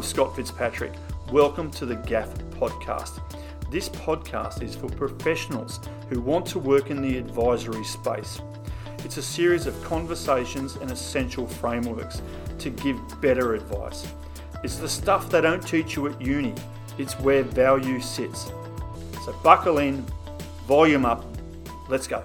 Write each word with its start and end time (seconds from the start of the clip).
I'm 0.00 0.06
Scott 0.06 0.34
Fitzpatrick. 0.34 0.94
Welcome 1.30 1.70
to 1.72 1.84
the 1.84 1.96
GAF 1.96 2.34
podcast. 2.52 3.20
This 3.70 3.90
podcast 3.90 4.62
is 4.62 4.74
for 4.74 4.88
professionals 4.88 5.78
who 6.08 6.22
want 6.22 6.46
to 6.46 6.58
work 6.58 6.88
in 6.88 7.02
the 7.02 7.18
advisory 7.18 7.84
space. 7.84 8.40
It's 9.04 9.18
a 9.18 9.22
series 9.22 9.66
of 9.66 9.78
conversations 9.84 10.76
and 10.76 10.90
essential 10.90 11.46
frameworks 11.46 12.22
to 12.60 12.70
give 12.70 12.98
better 13.20 13.52
advice. 13.52 14.10
It's 14.64 14.78
the 14.78 14.88
stuff 14.88 15.28
they 15.28 15.42
don't 15.42 15.60
teach 15.60 15.96
you 15.96 16.06
at 16.06 16.18
uni, 16.18 16.54
it's 16.96 17.20
where 17.20 17.42
value 17.42 18.00
sits. 18.00 18.44
So 19.26 19.34
buckle 19.44 19.80
in, 19.80 20.02
volume 20.66 21.04
up, 21.04 21.26
let's 21.90 22.06
go. 22.06 22.24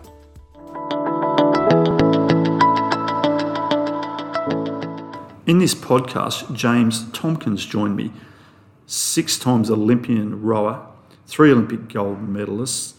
In 5.45 5.59
this 5.59 5.75
podcast, 5.75 6.55
James 6.55 7.05
Tomkins 7.11 7.63
joined 7.67 7.95
me, 7.95 8.11
six 8.87 9.37
times 9.37 9.69
Olympian 9.69 10.41
rower, 10.41 10.87
three 11.27 11.51
Olympic 11.51 11.87
gold 11.87 12.27
medalists. 12.27 12.93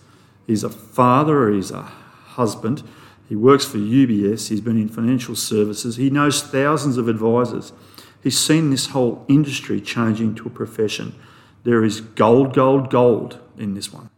He's 0.46 0.62
a 0.62 0.70
father, 0.70 1.50
he's 1.50 1.72
a 1.72 1.82
husband, 1.82 2.84
he 3.28 3.34
works 3.34 3.64
for 3.64 3.78
UBS, 3.78 4.48
he's 4.48 4.60
been 4.60 4.80
in 4.80 4.88
financial 4.88 5.34
services, 5.34 5.96
he 5.96 6.08
knows 6.08 6.40
thousands 6.40 6.98
of 6.98 7.08
advisors. 7.08 7.72
He's 8.22 8.38
seen 8.38 8.70
this 8.70 8.88
whole 8.88 9.24
industry 9.26 9.80
changing 9.80 10.36
to 10.36 10.46
a 10.46 10.50
profession. 10.50 11.16
There 11.64 11.82
is 11.82 12.00
gold, 12.00 12.54
gold, 12.54 12.90
gold 12.90 13.40
in 13.58 13.74
this 13.74 13.92
one. 13.92 14.10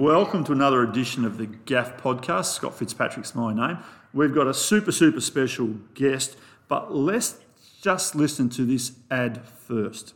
Welcome 0.00 0.44
to 0.44 0.52
another 0.52 0.82
edition 0.82 1.26
of 1.26 1.36
the 1.36 1.46
GAF 1.46 2.00
podcast. 2.00 2.54
Scott 2.54 2.78
Fitzpatrick's 2.78 3.34
my 3.34 3.52
name. 3.52 3.80
We've 4.14 4.34
got 4.34 4.46
a 4.46 4.54
super, 4.54 4.92
super 4.92 5.20
special 5.20 5.74
guest, 5.92 6.38
but 6.68 6.96
let's 6.96 7.36
just 7.82 8.14
listen 8.14 8.48
to 8.48 8.64
this 8.64 8.92
ad 9.10 9.46
first. 9.46 10.14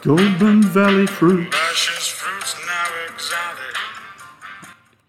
Goulburn 0.00 0.62
Valley 0.62 1.06
fruit. 1.06 1.54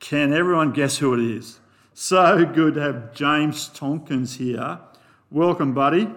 Can 0.02 0.34
everyone 0.34 0.74
guess 0.74 0.98
who 0.98 1.14
it 1.14 1.22
is? 1.22 1.62
So 1.94 2.46
good 2.46 2.74
to 2.74 2.82
have 2.82 3.14
James 3.14 3.70
Tomkins 3.70 4.36
here. 4.36 4.80
Welcome, 5.32 5.74
buddy. 5.74 6.10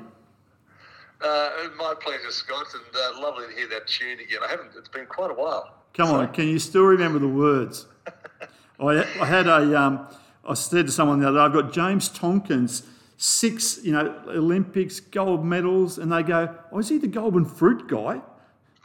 Uh, 1.21 1.69
my 1.77 1.95
pleasure, 2.01 2.31
Scott, 2.31 2.67
and 2.75 2.97
uh, 2.97 3.21
lovely 3.21 3.49
to 3.49 3.53
hear 3.53 3.69
that 3.69 3.87
tune 3.89 4.21
again. 4.21 4.39
I 4.45 4.49
haven't; 4.49 4.71
it's 4.77 4.89
been 4.89 5.07
quite 5.07 5.31
a 5.31 5.35
while. 5.35 5.75
Come 5.95 6.11
on, 6.11 6.33
can 6.33 6.47
you 6.47 6.59
still 6.61 6.85
remember 6.85 7.19
the 7.19 7.29
words? 7.29 7.87
I, 8.81 9.05
I 9.21 9.27
had 9.27 9.49
a, 9.49 9.81
um, 9.81 10.07
I 10.47 10.55
said 10.55 10.87
to 10.87 10.93
someone 10.93 11.19
the 11.19 11.29
other 11.29 11.39
day, 11.39 11.43
I've 11.43 11.53
got 11.53 11.73
James 11.73 12.09
Tomkins, 12.09 12.85
six, 13.17 13.81
you 13.83 13.93
know, 13.93 14.23
Olympics 14.29 15.01
gold 15.01 15.45
medals, 15.45 15.99
and 15.99 16.13
they 16.13 16.23
go, 16.23 16.55
"Oh, 16.71 16.79
is 16.79 16.89
he 16.89 16.99
the 16.99 17.09
golden 17.09 17.45
fruit 17.45 17.89
guy?" 17.89 18.21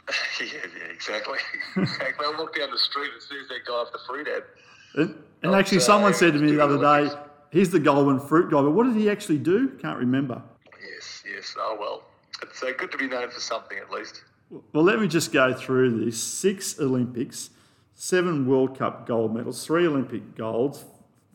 yeah, 0.40 0.46
yeah, 0.50 0.92
exactly. 0.92 1.38
exactly. 1.76 2.26
I 2.26 2.34
walk 2.36 2.56
down 2.56 2.70
the 2.70 2.78
street 2.78 3.10
and 3.12 3.22
see 3.22 3.40
that 3.48 3.64
guy 3.64 3.72
off 3.72 3.92
the 3.92 4.00
fruit 4.06 4.26
ad. 4.28 4.42
And, 4.96 5.14
and 5.42 5.54
actually, 5.54 5.80
someone 5.80 6.14
said 6.14 6.32
to 6.32 6.38
me 6.40 6.52
the 6.52 6.64
other 6.64 6.78
day, 6.78 7.14
"He's 7.52 7.70
the 7.70 7.78
golden 7.78 8.18
fruit 8.18 8.50
guy," 8.50 8.60
but 8.60 8.72
what 8.72 8.84
did 8.84 8.96
he 8.96 9.08
actually 9.08 9.38
do? 9.38 9.68
Can't 9.80 9.98
remember. 9.98 10.42
Yes, 10.82 11.22
yes. 11.32 11.54
Oh 11.56 11.76
well, 11.78 12.02
uh, 12.62 12.72
good 12.76 12.90
to 12.92 12.98
be 12.98 13.08
known 13.08 13.30
for 13.30 13.40
something 13.40 13.78
at 13.78 13.90
least. 13.90 14.22
Well, 14.72 14.84
let 14.84 15.00
me 15.00 15.08
just 15.08 15.32
go 15.32 15.52
through 15.52 16.04
this: 16.04 16.22
six 16.22 16.78
Olympics, 16.78 17.50
seven 17.94 18.46
World 18.46 18.78
Cup 18.78 19.06
gold 19.06 19.34
medals, 19.34 19.64
three 19.64 19.86
Olympic 19.86 20.36
golds. 20.36 20.84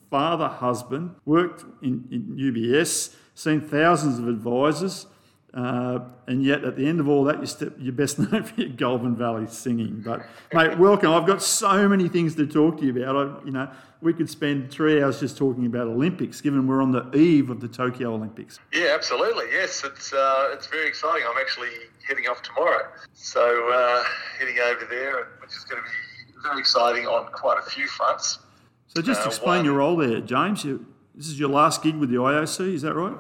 Father, 0.10 0.48
husband, 0.48 1.16
worked 1.26 1.66
in, 1.84 2.08
in 2.12 2.36
UBS, 2.36 3.14
seen 3.36 3.62
thousands 3.62 4.18
of 4.18 4.28
advisors, 4.28 5.06
uh, 5.54 6.00
and 6.28 6.44
yet 6.44 6.64
at 6.64 6.76
the 6.76 6.86
end 6.88 7.00
of 7.00 7.08
all 7.10 7.24
that, 7.26 7.38
you're, 7.62 7.72
you're 7.80 7.94
best 7.94 8.20
known 8.32 8.44
for 8.44 8.62
your 8.62 8.70
Goulburn 8.70 9.16
Valley 9.16 9.48
singing. 9.48 10.02
But 10.06 10.22
mate, 10.54 10.78
welcome. 10.78 11.12
I've 11.12 11.26
got 11.26 11.42
so 11.42 11.88
many 11.90 12.08
things 12.08 12.36
to 12.36 12.46
talk 12.48 12.78
to 12.80 12.86
you 12.86 13.02
about. 13.04 13.16
I, 13.42 13.46
you 13.46 13.52
know, 13.52 13.70
we 14.02 14.14
could 14.14 14.30
spend 14.30 14.72
three 14.72 15.02
hours 15.02 15.20
just 15.20 15.38
talking 15.38 15.66
about 15.66 15.88
Olympics, 15.88 16.40
given 16.40 16.68
we're 16.68 16.82
on 16.82 16.92
the 16.92 17.12
eve 17.18 17.50
of 17.50 17.60
the 17.62 17.68
Tokyo 17.68 18.14
Olympics. 18.14 18.60
Yeah, 18.72 18.92
absolutely. 18.94 19.46
Yes, 19.52 19.84
it's 19.84 20.14
uh, 20.14 20.50
it's 20.54 20.68
very 20.68 20.88
exciting. 20.88 21.24
I'm 21.30 21.38
actually 21.40 21.70
heading 22.08 22.26
off 22.28 22.42
tomorrow, 22.42 22.88
so 23.14 23.70
uh, 23.70 24.04
heading 24.40 24.58
over 24.60 24.86
there, 24.90 25.28
which 25.42 25.52
is 25.52 25.64
going 25.66 25.82
to 25.84 25.90
be 25.90 26.34
very 26.44 26.60
exciting 26.60 27.08
on 27.08 27.32
quite 27.34 27.58
a 27.60 27.70
few 27.70 27.88
fronts. 27.88 28.40
So 28.88 29.02
just 29.02 29.22
Uh, 29.24 29.26
explain 29.28 29.58
one- 29.58 29.66
your 29.66 29.74
role 29.76 29.98
there, 29.98 30.22
James. 30.22 30.64
You, 30.64 30.86
this 31.14 31.28
is 31.28 31.38
your 31.40 31.50
last 31.50 31.84
gig 31.84 31.96
with 31.98 32.10
the 32.10 32.16
IOC, 32.16 32.74
is 32.76 32.82
that 32.84 32.94
right? 32.94 33.14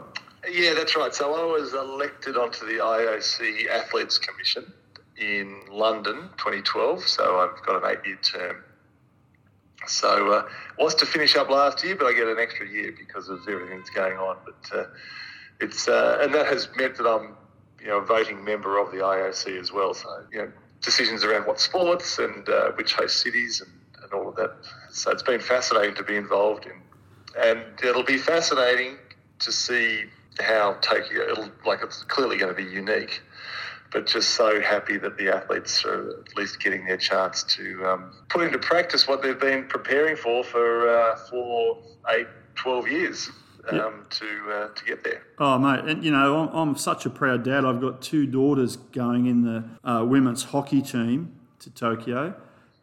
Yeah, 0.48 0.74
that's 0.74 0.96
right. 0.96 1.14
So 1.14 1.34
I 1.34 1.46
was 1.46 1.74
elected 1.74 2.38
onto 2.38 2.66
the 2.66 2.82
IOC 2.82 3.68
Athletes 3.70 4.18
Commission 4.18 4.72
in 5.18 5.62
London 5.70 6.30
2012. 6.38 7.08
So 7.08 7.40
I've 7.40 7.66
got 7.66 7.84
an 7.84 7.92
eight-year 7.92 8.20
term. 8.24 8.64
So 9.88 10.32
uh, 10.32 10.50
was 10.78 10.96
to 10.96 11.06
finish 11.06 11.36
up 11.36 11.50
last 11.50 11.84
year, 11.84 11.96
but 11.96 12.06
I 12.06 12.14
get 12.14 12.28
an 12.28 12.38
extra 12.40 12.68
year 12.68 12.94
because 12.98 13.30
of 13.30 13.40
everything 13.48 13.78
that's 13.78 13.90
going 13.90 14.18
on. 14.18 14.38
But 14.46 14.78
uh, 14.78 14.86
it's 15.60 15.88
uh, 15.88 16.20
and 16.22 16.34
that 16.34 16.48
has 16.48 16.70
meant 16.76 16.98
that 16.98 17.08
I'm 17.08 17.36
you 17.82 17.88
know 17.88 17.98
a 17.98 18.06
voting 18.06 18.44
member 18.44 18.78
of 18.78 18.92
the 18.92 18.98
IOC 18.98 19.60
as 19.60 19.72
well. 19.72 19.94
So 19.94 20.10
you 20.32 20.40
know 20.40 20.52
decisions 20.82 21.24
around 21.24 21.48
what 21.48 21.60
sports 21.60 22.20
and 22.20 22.48
uh, 22.48 22.72
which 22.72 22.94
host 22.94 23.22
cities 23.22 23.62
and, 23.62 24.04
and 24.04 24.14
all 24.14 24.30
of 24.30 24.36
that. 24.36 24.52
So 24.92 25.12
it's 25.12 25.24
been 25.24 25.40
fascinating 25.42 25.96
to 25.96 26.04
be 26.04 26.18
involved 26.18 26.66
in, 26.66 26.82
and 27.42 27.64
it'll 27.84 28.04
be 28.04 28.18
fascinating 28.18 28.98
to 29.40 29.52
see 29.52 30.04
how 30.40 30.74
Tokyo. 30.82 31.32
It'll 31.32 31.52
like 31.66 31.80
it's 31.84 32.04
clearly 32.04 32.38
going 32.38 32.54
to 32.54 32.62
be 32.62 32.70
unique, 32.70 33.22
but 33.92 34.08
just 34.08 34.32
so 34.32 34.62
happy 34.62 34.98
that 34.98 35.18
the 35.18 35.30
athletes 35.30 35.86
are 35.86 36.22
at 36.22 36.38
least 36.38 36.60
getting 36.60 36.86
their 36.86 36.98
chance 36.98 37.44
to 37.56 37.86
um, 37.86 38.12
put 38.30 38.44
into 38.44 38.60
practice 38.60 39.08
what 39.08 39.22
they've 39.22 39.40
been 39.40 39.66
preparing 39.66 40.16
for 40.16 40.44
for 40.44 40.90
uh, 40.90 41.16
for 41.30 41.78
eight, 42.10 42.28
12 42.56 42.88
years. 42.88 43.30
Yep. 43.72 43.84
Um, 43.84 44.06
to 44.10 44.26
uh, 44.52 44.68
to 44.74 44.86
get 44.86 45.04
there. 45.04 45.22
Oh, 45.38 45.60
mate, 45.60 45.84
and 45.84 46.04
you 46.04 46.10
know, 46.12 46.40
I'm, 46.40 46.70
I'm 46.70 46.76
such 46.78 47.06
a 47.06 47.10
proud 47.10 47.44
dad. 47.44 47.66
I've 47.66 47.82
got 47.82 48.02
two 48.02 48.26
daughters 48.26 48.78
going 48.78 49.28
in 49.28 49.44
the 49.44 49.64
uh, 49.88 50.06
women's 50.06 50.46
hockey 50.46 50.82
team 50.82 51.36
to 51.60 51.70
Tokyo. 51.70 52.36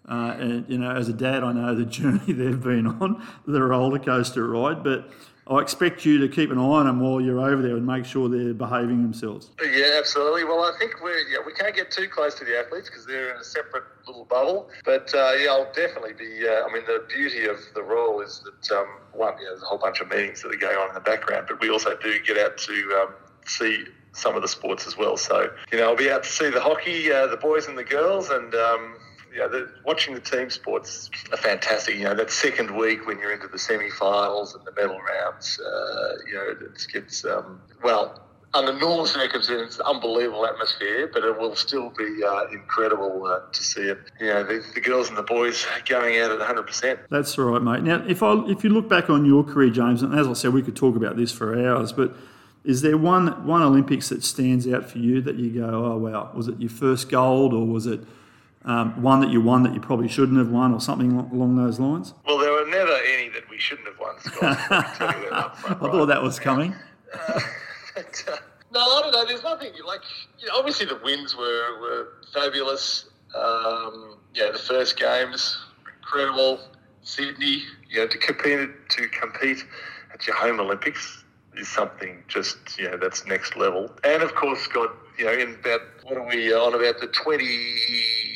Uh, 0.09 0.37
and, 0.39 0.69
you 0.69 0.79
know, 0.79 0.91
as 0.91 1.09
a 1.09 1.13
dad, 1.13 1.43
I 1.43 1.53
know 1.53 1.75
the 1.75 1.85
journey 1.85 2.33
they've 2.33 2.63
been 2.63 2.87
on, 2.87 3.27
the 3.47 3.63
roller 3.63 3.99
coaster 3.99 4.47
ride. 4.47 4.85
But 4.85 5.11
I 5.49 5.61
expect 5.61 6.05
you 6.05 6.19
to 6.19 6.29
keep 6.29 6.51
an 6.51 6.59
eye 6.59 6.63
on 6.63 6.87
them 6.87 6.99
while 7.01 7.21
you're 7.21 7.39
over 7.39 7.63
there 7.63 7.77
and 7.77 7.87
make 7.87 8.05
sure 8.05 8.29
they're 8.29 8.53
behaving 8.53 9.03
themselves. 9.03 9.51
Yeah, 9.63 9.97
absolutely. 9.97 10.43
Well, 10.43 10.61
I 10.61 10.77
think 10.77 11.01
we're 11.01 11.19
yeah 11.29 11.39
we 11.45 11.53
can't 11.53 11.75
get 11.75 11.91
too 11.91 12.09
close 12.09 12.35
to 12.37 12.45
the 12.45 12.59
athletes 12.59 12.89
because 12.91 13.07
they're 13.07 13.33
in 13.33 13.41
a 13.41 13.45
separate 13.45 13.85
little 14.09 14.25
bubble. 14.25 14.71
But 14.85 15.15
uh, 15.15 15.35
yeah, 15.39 15.51
I'll 15.51 15.73
definitely 15.73 16.15
be. 16.15 16.49
Uh, 16.49 16.67
I 16.67 16.73
mean, 16.73 16.83
the 16.87 17.05
beauty 17.09 17.47
of 17.47 17.59
the 17.75 17.83
role 17.83 18.21
is 18.23 18.43
that 18.45 18.77
um, 18.77 18.87
one, 19.13 19.35
yeah, 19.35 19.51
there's 19.51 19.63
a 19.63 19.67
whole 19.67 19.79
bunch 19.79 20.01
of 20.01 20.09
meetings 20.09 20.43
that 20.43 20.53
are 20.53 20.59
going 20.59 20.77
on 20.77 20.89
in 20.89 20.95
the 20.95 21.01
background, 21.01 21.47
but 21.49 21.61
we 21.61 21.71
also 21.71 21.97
do 21.97 22.19
get 22.27 22.39
out 22.39 22.59
to 22.59 23.03
um, 23.03 23.15
see 23.47 23.85
some 24.13 24.35
of 24.35 24.43
the 24.43 24.49
sports 24.49 24.87
as 24.89 24.97
well. 24.97 25.17
So 25.17 25.49
you 25.71 25.79
know, 25.79 25.91
I'll 25.91 25.97
be 25.97 26.11
out 26.11 26.25
to 26.25 26.29
see 26.29 26.51
the 26.51 26.61
hockey, 26.61 27.13
uh, 27.13 27.29
the 27.29 27.37
boys 27.37 27.69
and 27.69 27.79
the 27.79 27.85
girls, 27.85 28.31
and. 28.31 28.53
Um, 28.55 28.97
yeah, 29.37 29.47
the, 29.49 29.71
watching 29.85 30.15
the 30.15 30.21
team 30.21 30.51
sports 30.51 31.11
are 31.31 31.37
fantastic. 31.37 31.97
You 31.97 32.05
know, 32.05 32.15
that 32.15 32.31
second 32.31 32.77
week 32.77 33.07
when 33.07 33.19
you're 33.19 33.33
into 33.33 33.49
the 33.49 33.59
semi-finals 33.59 34.55
and 34.55 34.65
the 34.65 34.73
medal 34.73 34.99
rounds, 34.99 35.61
uh, 35.61 36.13
you 36.27 36.35
know, 36.35 36.55
it's, 36.71 36.87
it's 36.95 37.25
um, 37.25 37.61
well, 37.83 38.23
under 38.55 38.73
normal 38.73 39.05
circumstances, 39.07 39.79
unbelievable 39.81 40.47
atmosphere, 40.47 41.11
but 41.13 41.23
it 41.25 41.39
will 41.39 41.55
still 41.55 41.91
be 41.91 42.23
uh, 42.25 42.47
incredible 42.51 43.27
uh, 43.27 43.41
to 43.53 43.63
see 43.63 43.83
it. 43.83 43.99
You 44.19 44.29
know, 44.29 44.45
the, 44.45 44.65
the 44.75 44.81
girls 44.81 45.09
and 45.09 45.19
the 45.19 45.23
boys 45.23 45.67
going 45.87 46.19
out 46.19 46.31
at 46.31 46.39
100%. 46.39 46.99
That's 47.11 47.37
right, 47.37 47.61
mate. 47.61 47.83
Now, 47.83 48.03
if 48.07 48.23
I 48.23 48.43
if 48.47 48.65
you 48.65 48.71
look 48.71 48.89
back 48.89 49.11
on 49.11 49.27
your 49.27 49.45
career, 49.45 49.71
James, 49.71 50.03
and 50.03 50.19
as 50.19 50.27
I 50.27 50.33
said, 50.33 50.55
we 50.55 50.63
could 50.63 50.77
talk 50.77 50.97
about 50.97 51.17
this 51.17 51.33
for 51.33 51.59
hours, 51.59 51.93
but 51.93 52.17
is 52.65 52.81
there 52.81 52.97
one 52.97 53.47
one 53.47 53.63
Olympics 53.63 54.09
that 54.09 54.25
stands 54.25 54.67
out 54.67 54.89
for 54.89 54.99
you 54.99 55.21
that 55.21 55.37
you 55.37 55.61
go, 55.61 55.69
oh 55.69 55.99
wow, 55.99 56.31
was 56.35 56.49
it 56.49 56.59
your 56.59 56.71
first 56.71 57.11
gold, 57.11 57.53
or 57.53 57.67
was 57.67 57.87
it 57.87 58.01
um, 58.67 59.01
one 59.01 59.21
that 59.21 59.31
you 59.31 59.41
won 59.41 59.63
that 59.63 59.75
you 59.75 59.81
probably 59.81 60.09
shouldn't 60.09 60.39
have 60.39 60.51
won, 60.51 60.75
or 60.75 60.81
something 60.81 61.17
along 61.33 61.57
those 61.57 61.79
lines? 61.79 62.15
Well, 62.27 62.39
there 62.39 62.53
were 62.53 62.67
never 62.67 62.93
any 62.93 63.29
that 63.31 63.49
we 63.49 63.59
shouldn't 63.59 63.87
have 63.87 63.99
won, 63.99 64.19
Scott. 64.21 64.59
I 64.71 64.83
can 64.83 64.95
tell 64.95 65.31
that 65.31 65.57
front, 65.59 65.83
I 65.83 65.91
thought 65.91 66.07
that 66.07 66.23
was 66.23 66.39
coming. 66.39 66.75
Uh, 67.15 67.41
but, 67.95 68.25
uh, 68.31 68.37
no, 68.73 68.81
I 68.81 69.01
don't 69.03 69.13
know. 69.13 69.25
There's 69.25 69.43
nothing 69.43 69.73
like 69.87 70.01
you 70.39 70.49
know, 70.49 70.55
obviously 70.57 70.87
the 70.87 71.01
wins 71.03 71.37
were, 71.37 71.81
were 71.81 72.09
fabulous. 72.33 73.07
Um, 73.35 74.19
yeah, 74.35 74.51
the 74.51 74.59
first 74.59 74.99
games 74.99 75.59
incredible. 76.07 76.61
Sydney, 77.03 77.63
you 77.89 77.99
know, 77.99 78.07
to 78.09 78.19
compete 78.19 78.69
to 78.91 79.09
compete 79.09 79.65
at 80.13 80.27
your 80.27 80.35
home 80.37 80.59
Olympics 80.59 81.25
is 81.57 81.69
something 81.69 82.23
just 82.29 82.57
you 82.79 82.91
know 82.91 82.97
that's 82.97 83.27
next 83.27 83.57
level. 83.57 83.91
And 84.05 84.23
of 84.23 84.35
course, 84.35 84.61
Scott, 84.61 84.95
you 85.19 85.25
know, 85.25 85.33
in 85.33 85.55
about 85.55 85.83
what 86.03 86.17
are 86.17 86.27
we 86.27 86.53
on 86.53 86.75
about 86.75 87.01
the 87.01 87.07
twenty 87.09 88.36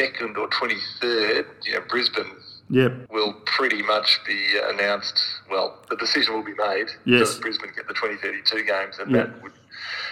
second 0.00 0.36
or 0.36 0.48
twenty 0.48 0.76
third, 1.00 1.46
you 1.64 1.74
know, 1.74 1.80
Brisbane 1.88 2.30
Yep. 2.68 3.10
will 3.10 3.32
pretty 3.46 3.80
much 3.82 4.18
be 4.26 4.58
announced. 4.64 5.22
Well, 5.48 5.78
the 5.88 5.96
decision 5.96 6.34
will 6.34 6.42
be 6.42 6.54
made. 6.54 6.88
Yes. 7.04 7.28
Does 7.28 7.38
Brisbane 7.38 7.70
get 7.76 7.86
the 7.86 7.94
2032 7.94 8.64
games? 8.64 8.98
And 8.98 9.10
Yeah. 9.12 9.18
that 9.22 9.40
would, 9.42 9.52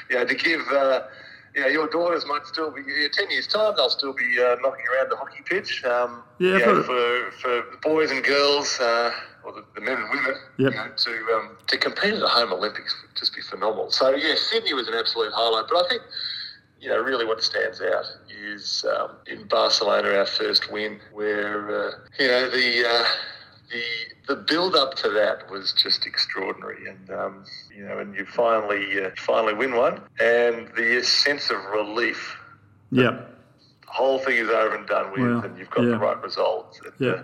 you 0.08 0.16
know, 0.16 0.24
to 0.24 0.34
give, 0.36 0.60
uh, 0.70 1.02
you 1.56 1.62
know, 1.62 1.66
your 1.66 1.88
daughters 1.88 2.24
might 2.26 2.46
still 2.46 2.70
be, 2.70 2.80
in 2.82 3.10
10 3.10 3.30
years' 3.32 3.48
time, 3.48 3.74
they'll 3.76 3.90
still 3.90 4.12
be 4.12 4.40
uh, 4.40 4.54
knocking 4.62 4.84
around 4.94 5.10
the 5.10 5.16
hockey 5.16 5.42
pitch. 5.44 5.84
Um, 5.84 6.22
Yeah, 6.38 6.58
you 6.58 6.58
know, 6.66 6.82
for, 6.84 7.30
for 7.42 7.62
boys 7.82 8.12
and 8.12 8.22
girls, 8.22 8.78
uh, 8.78 9.12
or 9.42 9.50
the, 9.52 9.64
the 9.74 9.80
men 9.80 9.98
and 9.98 10.08
women, 10.10 10.36
Yep. 10.58 10.70
you 10.72 10.76
know, 10.78 10.88
to, 10.96 11.10
um, 11.34 11.56
to 11.66 11.76
compete 11.76 12.14
at 12.14 12.20
the 12.20 12.28
home 12.28 12.52
Olympics 12.52 12.94
would 13.02 13.16
just 13.16 13.34
be 13.34 13.42
phenomenal. 13.42 13.90
So, 13.90 14.14
yeah, 14.14 14.36
Sydney 14.36 14.74
was 14.74 14.86
an 14.86 14.94
absolute 14.94 15.32
highlight. 15.32 15.64
But 15.68 15.84
I 15.84 15.88
think, 15.88 16.02
you 16.84 16.90
know, 16.90 16.98
really 16.98 17.24
what 17.24 17.42
stands 17.42 17.80
out 17.80 18.04
is 18.52 18.84
um, 18.94 19.12
in 19.26 19.44
Barcelona, 19.48 20.10
our 20.18 20.26
first 20.26 20.70
win, 20.70 21.00
where, 21.12 21.88
uh, 21.88 21.90
you 22.18 22.28
know, 22.28 22.50
the. 22.50 22.84
Uh, 22.86 23.04
the, 23.70 23.82
the 24.28 24.36
build 24.42 24.76
up 24.76 24.94
to 24.94 25.08
that 25.08 25.50
was 25.50 25.72
just 25.72 26.06
extraordinary, 26.06 26.86
and 26.86 27.10
um, 27.10 27.44
you 27.74 27.82
know, 27.82 27.98
and 27.98 28.14
you 28.14 28.26
finally 28.26 29.02
uh, 29.02 29.08
finally 29.16 29.54
win 29.54 29.74
one, 29.74 30.02
and 30.20 30.68
the 30.76 31.02
sense 31.02 31.48
of 31.50 31.56
relief 31.72 32.36
Yeah. 32.92 33.22
the 33.80 33.90
whole 33.90 34.18
thing 34.18 34.36
is 34.36 34.50
over 34.50 34.76
and 34.76 34.86
done 34.86 35.12
with, 35.12 35.44
and 35.46 35.58
you've 35.58 35.70
got 35.70 35.84
yeah. 35.84 35.92
the 35.92 35.98
right 35.98 36.22
results. 36.22 36.78
And, 36.84 36.92
Yeah. 36.98 37.10
uh, 37.12 37.22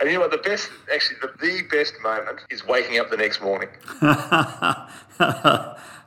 and 0.00 0.08
you 0.08 0.14
know 0.14 0.20
what? 0.20 0.30
The 0.30 0.38
best, 0.38 0.70
actually, 0.94 1.18
the, 1.20 1.32
the 1.44 1.62
best 1.70 1.94
moment 2.02 2.40
is 2.50 2.64
waking 2.66 2.98
up 3.00 3.10
the 3.10 3.16
next 3.16 3.42
morning. 3.42 3.68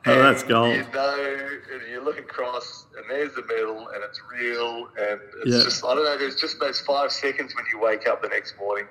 oh, 0.09 0.21
that's 0.21 0.43
gold. 0.43 0.75
You 0.75 0.83
know, 0.93 1.49
and 1.73 1.81
you 1.91 2.03
look 2.03 2.17
across, 2.19 2.85
and 2.97 3.05
there's 3.09 3.33
the 3.33 3.43
medal, 3.43 3.89
and 3.89 4.03
it's 4.03 4.21
real, 4.31 4.87
and 4.99 5.19
it's 5.43 5.57
Yeah. 5.57 5.63
just, 5.63 5.83
I 5.85 5.93
don't 5.95 6.03
know, 6.03 6.17
there's 6.17 6.35
just 6.39 6.59
those 6.59 6.79
five 6.81 7.11
seconds 7.11 7.55
when 7.55 7.65
you 7.71 7.79
wake 7.79 8.07
up 8.07 8.21
the 8.21 8.29
next 8.29 8.57
morning, 8.57 8.85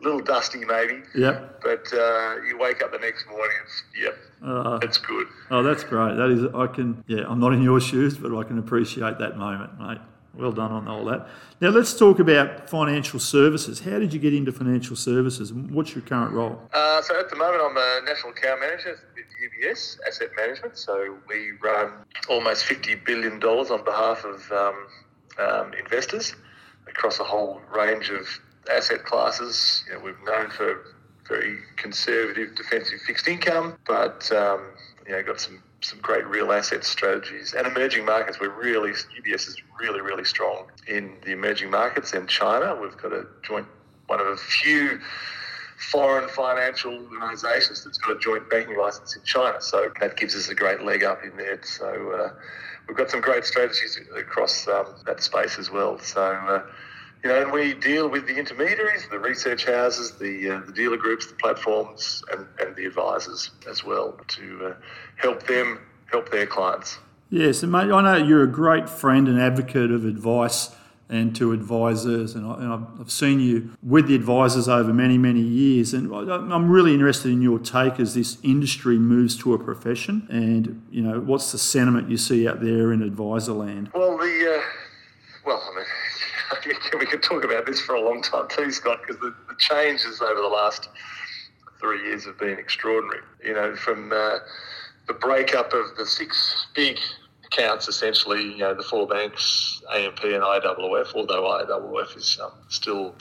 a 0.00 0.02
little 0.04 0.20
dusty 0.20 0.64
maybe, 0.64 1.02
Yep. 1.14 1.60
but 1.62 1.92
uh, 1.92 2.36
you 2.46 2.56
wake 2.58 2.82
up 2.82 2.92
the 2.92 2.98
next 2.98 3.26
morning, 3.28 3.56
it's, 3.64 3.82
yep, 4.00 4.16
Uh, 4.44 4.78
it's 4.82 4.98
good. 4.98 5.26
oh, 5.50 5.62
that's 5.62 5.84
great. 5.84 6.16
That 6.16 6.30
is, 6.30 6.44
I 6.54 6.66
can, 6.68 7.02
yeah, 7.08 7.24
I'm 7.28 7.40
not 7.40 7.52
in 7.52 7.62
your 7.62 7.80
shoes, 7.88 8.16
but 8.16 8.36
I 8.36 8.44
can 8.44 8.58
appreciate 8.58 9.18
that 9.18 9.36
moment, 9.36 9.78
mate. 9.80 9.98
Well 10.38 10.52
done 10.52 10.70
on 10.70 10.86
all 10.86 11.04
that. 11.06 11.26
Now 11.60 11.70
let's 11.70 11.98
talk 11.98 12.20
about 12.20 12.70
financial 12.70 13.18
services. 13.18 13.80
How 13.80 13.98
did 13.98 14.12
you 14.12 14.20
get 14.20 14.32
into 14.32 14.52
financial 14.52 14.94
services? 14.94 15.50
and 15.50 15.68
What's 15.72 15.96
your 15.96 16.02
current 16.02 16.32
role? 16.32 16.62
Uh, 16.72 17.02
so 17.02 17.18
at 17.18 17.28
the 17.28 17.34
moment, 17.34 17.60
I'm 17.60 17.76
a 17.76 18.06
national 18.06 18.30
account 18.30 18.60
manager 18.60 18.96
with 19.16 19.24
UBS 19.42 19.98
Asset 20.06 20.28
Management. 20.36 20.78
So 20.78 21.16
we 21.28 21.50
run 21.60 21.90
almost 22.28 22.66
$50 22.66 23.04
billion 23.04 23.42
on 23.42 23.84
behalf 23.84 24.24
of 24.24 24.52
um, 24.52 24.86
um, 25.44 25.74
investors 25.74 26.36
across 26.86 27.18
a 27.18 27.24
whole 27.24 27.60
range 27.74 28.10
of 28.10 28.28
asset 28.70 29.04
classes. 29.04 29.84
You 29.88 29.94
know, 29.94 30.04
we've 30.04 30.22
known 30.24 30.50
for 30.50 30.84
very 31.26 31.58
conservative 31.76 32.54
defensive 32.54 33.00
fixed 33.00 33.26
income, 33.26 33.76
but 33.88 34.30
um, 34.30 34.68
you 35.04 35.12
know, 35.12 35.22
got 35.24 35.40
some 35.40 35.60
some 35.80 36.00
great 36.00 36.26
real 36.26 36.52
asset 36.52 36.84
strategies 36.84 37.54
and 37.54 37.66
emerging 37.66 38.04
markets. 38.04 38.40
We're 38.40 38.50
really 38.50 38.90
UBS 38.90 39.48
is 39.48 39.56
really 39.80 40.00
really 40.00 40.24
strong 40.24 40.66
in 40.86 41.16
the 41.24 41.32
emerging 41.32 41.70
markets 41.70 42.12
and 42.12 42.28
China. 42.28 42.76
We've 42.80 42.96
got 42.96 43.12
a 43.12 43.26
joint 43.42 43.66
one 44.06 44.20
of 44.20 44.26
a 44.26 44.36
few 44.36 45.00
foreign 45.90 46.28
financial 46.28 46.92
organisations 46.92 47.84
that's 47.84 47.98
got 47.98 48.16
a 48.16 48.18
joint 48.18 48.50
banking 48.50 48.76
license 48.76 49.14
in 49.14 49.22
China. 49.22 49.60
So 49.60 49.90
that 50.00 50.16
gives 50.16 50.34
us 50.34 50.48
a 50.48 50.54
great 50.54 50.82
leg 50.82 51.04
up 51.04 51.22
in 51.22 51.36
there. 51.36 51.60
So 51.62 52.12
uh, 52.12 52.32
we've 52.88 52.96
got 52.96 53.10
some 53.10 53.20
great 53.20 53.44
strategies 53.44 54.00
across 54.16 54.66
um, 54.66 54.86
that 55.06 55.22
space 55.22 55.58
as 55.58 55.70
well. 55.70 55.98
So. 55.98 56.22
Uh, 56.22 56.62
you 57.24 57.30
know, 57.30 57.42
and 57.42 57.52
we 57.52 57.74
deal 57.74 58.08
with 58.08 58.26
the 58.26 58.36
intermediaries, 58.36 59.06
the 59.10 59.18
research 59.18 59.64
houses, 59.66 60.12
the 60.12 60.50
uh, 60.50 60.60
the 60.66 60.72
dealer 60.72 60.96
groups, 60.96 61.26
the 61.26 61.34
platforms, 61.34 62.22
and, 62.32 62.46
and 62.60 62.76
the 62.76 62.84
advisors 62.86 63.50
as 63.68 63.84
well 63.84 64.18
to 64.28 64.66
uh, 64.66 64.74
help 65.16 65.46
them 65.46 65.80
help 66.06 66.30
their 66.30 66.46
clients. 66.46 66.98
Yes, 67.30 67.62
and 67.62 67.70
mate, 67.72 67.90
I 67.92 68.00
know 68.00 68.16
you're 68.16 68.42
a 68.44 68.46
great 68.50 68.88
friend 68.88 69.28
and 69.28 69.38
advocate 69.40 69.90
of 69.90 70.04
advice 70.04 70.74
and 71.10 71.34
to 71.36 71.52
advisors, 71.52 72.34
and, 72.34 72.46
I, 72.46 72.54
and 72.56 72.72
I've- 72.72 72.84
I've 73.00 73.10
seen 73.10 73.40
you 73.40 73.70
with 73.82 74.08
the 74.08 74.14
advisors 74.14 74.68
over 74.68 74.92
many, 74.92 75.16
many 75.16 75.40
years. 75.40 75.94
And 75.94 76.12
I- 76.14 76.54
I'm 76.54 76.68
really 76.70 76.92
interested 76.92 77.30
in 77.32 77.40
your 77.40 77.58
take 77.58 77.98
as 77.98 78.14
this 78.14 78.36
industry 78.42 78.98
moves 78.98 79.34
to 79.38 79.54
a 79.54 79.58
profession, 79.58 80.26
and 80.30 80.82
you 80.90 81.00
know, 81.02 81.18
what's 81.20 81.50
the 81.52 81.58
sentiment 81.58 82.10
you 82.10 82.16
see 82.18 82.46
out 82.46 82.60
there 82.62 82.92
in 82.92 83.02
advisor 83.02 83.52
land? 83.52 83.90
Well, 83.94 84.16
the 84.18 84.54
uh, 84.58 84.62
well, 85.46 85.62
I 85.72 85.76
mean, 85.76 85.84
we 86.98 87.06
could 87.06 87.22
talk 87.22 87.44
about 87.44 87.66
this 87.66 87.80
for 87.80 87.94
a 87.94 88.00
long 88.00 88.22
time 88.22 88.48
too, 88.48 88.70
Scott, 88.70 89.00
because 89.00 89.20
the, 89.20 89.34
the 89.48 89.54
changes 89.58 90.20
over 90.20 90.40
the 90.40 90.46
last 90.46 90.88
three 91.80 92.02
years 92.04 92.24
have 92.24 92.38
been 92.38 92.58
extraordinary. 92.58 93.22
You 93.44 93.54
know, 93.54 93.76
from 93.76 94.12
uh, 94.12 94.38
the 95.06 95.14
breakup 95.14 95.72
of 95.72 95.96
the 95.96 96.06
six 96.06 96.66
big 96.74 96.98
accounts, 97.46 97.88
essentially, 97.88 98.42
you 98.42 98.58
know, 98.58 98.74
the 98.74 98.82
four 98.82 99.06
banks, 99.06 99.82
AMP 99.94 100.22
and 100.24 100.42
IOOF, 100.42 101.14
although 101.14 101.44
IOOF 101.44 102.16
is 102.16 102.38
um, 102.42 102.52
still 102.68 103.14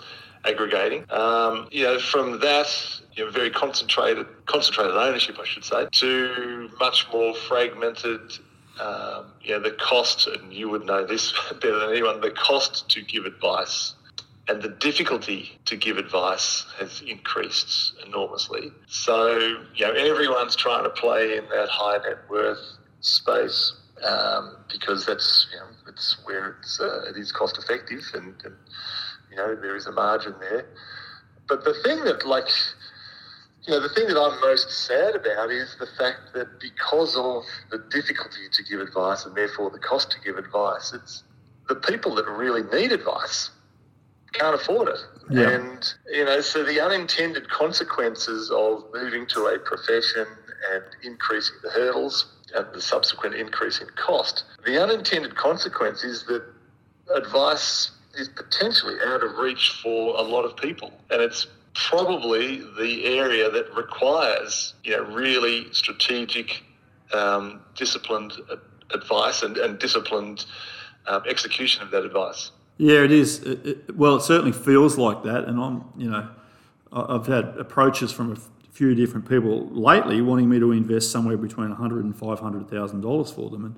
aggregating. 0.45 1.05
Um, 1.11 1.67
you 1.71 1.83
know, 1.83 1.99
from 1.99 2.39
that, 2.39 2.67
you 3.13 3.25
know, 3.25 3.31
very 3.31 3.49
concentrated, 3.49 4.27
concentrated 4.45 4.95
ownership, 4.95 5.37
I 5.39 5.45
should 5.45 5.63
say, 5.63 5.87
to 5.91 6.69
much 6.79 7.07
more 7.11 7.33
fragmented. 7.33 8.37
Um, 8.79 9.33
the 9.45 9.75
cost, 9.79 10.27
and 10.27 10.53
you 10.53 10.69
would 10.69 10.85
know 10.85 11.05
this 11.05 11.33
better 11.61 11.79
than 11.79 11.89
anyone, 11.89 12.21
the 12.21 12.31
cost 12.31 12.89
to 12.89 13.01
give 13.01 13.25
advice 13.25 13.93
and 14.47 14.61
the 14.61 14.69
difficulty 14.69 15.59
to 15.65 15.75
give 15.75 15.97
advice 15.97 16.65
has 16.79 17.01
increased 17.01 17.93
enormously. 18.05 18.71
So, 18.87 19.37
you 19.75 19.85
know, 19.85 19.91
everyone's 19.91 20.55
trying 20.55 20.83
to 20.83 20.89
play 20.89 21.37
in 21.37 21.45
that 21.49 21.67
high 21.69 21.97
net 21.97 22.17
worth 22.29 22.59
space 23.01 23.73
um, 24.03 24.57
because 24.71 25.05
that's, 25.05 25.47
you 25.51 25.59
know, 25.59 25.65
it's 25.87 26.17
where 26.23 26.57
it's, 26.61 26.79
uh, 26.79 27.09
it 27.09 27.17
is 27.17 27.31
cost 27.31 27.57
effective 27.57 28.03
and, 28.13 28.35
and, 28.45 28.55
you 29.29 29.37
know, 29.37 29.55
there 29.55 29.75
is 29.75 29.85
a 29.87 29.91
margin 29.91 30.33
there. 30.39 30.65
But 31.47 31.65
the 31.65 31.73
thing 31.83 32.03
that, 32.05 32.25
like, 32.25 32.47
you 33.67 33.73
know, 33.73 33.81
the 33.81 33.89
thing 33.89 34.07
that 34.07 34.17
I'm 34.17 34.39
most 34.39 34.85
sad 34.85 35.15
about 35.15 35.51
is 35.51 35.75
the 35.77 35.87
fact 35.97 36.33
that 36.33 36.59
because 36.61 37.17
of 37.17 37.43
the 37.69 37.83
difficulty 37.91 38.47
to 38.53 38.63
give 38.63 38.79
advice 38.79 39.25
and 39.25 39.35
therefore 39.35 39.69
the 39.69 39.79
cost 39.79 40.09
to 40.11 40.17
give 40.23 40.37
advice, 40.37 40.93
it's 40.93 41.23
the 41.67 41.75
people 41.75 42.15
that 42.15 42.25
really 42.27 42.63
need 42.63 42.93
advice 42.93 43.49
can't 44.31 44.55
afford 44.55 44.87
it. 44.87 44.99
Yeah. 45.29 45.49
And, 45.49 45.93
you 46.09 46.23
know, 46.23 46.39
so 46.39 46.63
the 46.63 46.79
unintended 46.79 47.49
consequences 47.49 48.49
of 48.51 48.85
moving 48.93 49.27
to 49.27 49.47
a 49.47 49.59
profession 49.59 50.25
and 50.71 50.83
increasing 51.03 51.55
the 51.61 51.69
hurdles 51.69 52.33
and 52.55 52.65
the 52.73 52.81
subsequent 52.81 53.35
increase 53.35 53.81
in 53.81 53.87
cost, 53.97 54.45
the 54.65 54.81
unintended 54.81 55.35
consequence 55.35 56.05
is 56.05 56.23
that 56.25 56.43
advice 57.13 57.91
is 58.15 58.29
potentially 58.29 58.95
out 59.05 59.23
of 59.23 59.37
reach 59.37 59.79
for 59.83 60.15
a 60.17 60.21
lot 60.21 60.43
of 60.43 60.55
people. 60.55 60.91
And 61.09 61.21
it's 61.21 61.47
probably 61.77 62.57
the 62.77 63.05
area 63.05 63.49
that 63.51 63.73
requires, 63.75 64.73
you 64.83 64.97
know, 64.97 65.03
really 65.03 65.71
strategic, 65.71 66.63
um, 67.13 67.61
disciplined 67.75 68.33
advice 68.93 69.43
and, 69.43 69.57
and 69.57 69.77
disciplined 69.77 70.45
um, 71.05 71.21
execution 71.27 71.83
of 71.83 71.91
that 71.91 72.03
advice. 72.03 72.51
Yeah, 72.77 73.03
it 73.03 73.11
is. 73.11 73.43
It, 73.43 73.65
it, 73.65 73.95
well, 73.95 74.15
it 74.15 74.21
certainly 74.21 74.51
feels 74.51 74.97
like 74.97 75.23
that, 75.23 75.45
and 75.45 75.59
I'm, 75.59 75.83
you 75.97 76.09
know, 76.09 76.29
I've 76.91 77.27
had 77.27 77.45
approaches 77.57 78.11
from 78.11 78.31
a 78.31 78.35
few 78.71 78.95
different 78.95 79.27
people 79.27 79.67
lately 79.69 80.21
wanting 80.21 80.49
me 80.49 80.59
to 80.59 80.71
invest 80.71 81.11
somewhere 81.11 81.37
between 81.37 81.69
100 81.69 82.05
and 82.05 82.15
500 82.15 82.69
thousand 82.69 83.01
dollars 83.01 83.31
for 83.31 83.49
them, 83.49 83.65
and 83.65 83.75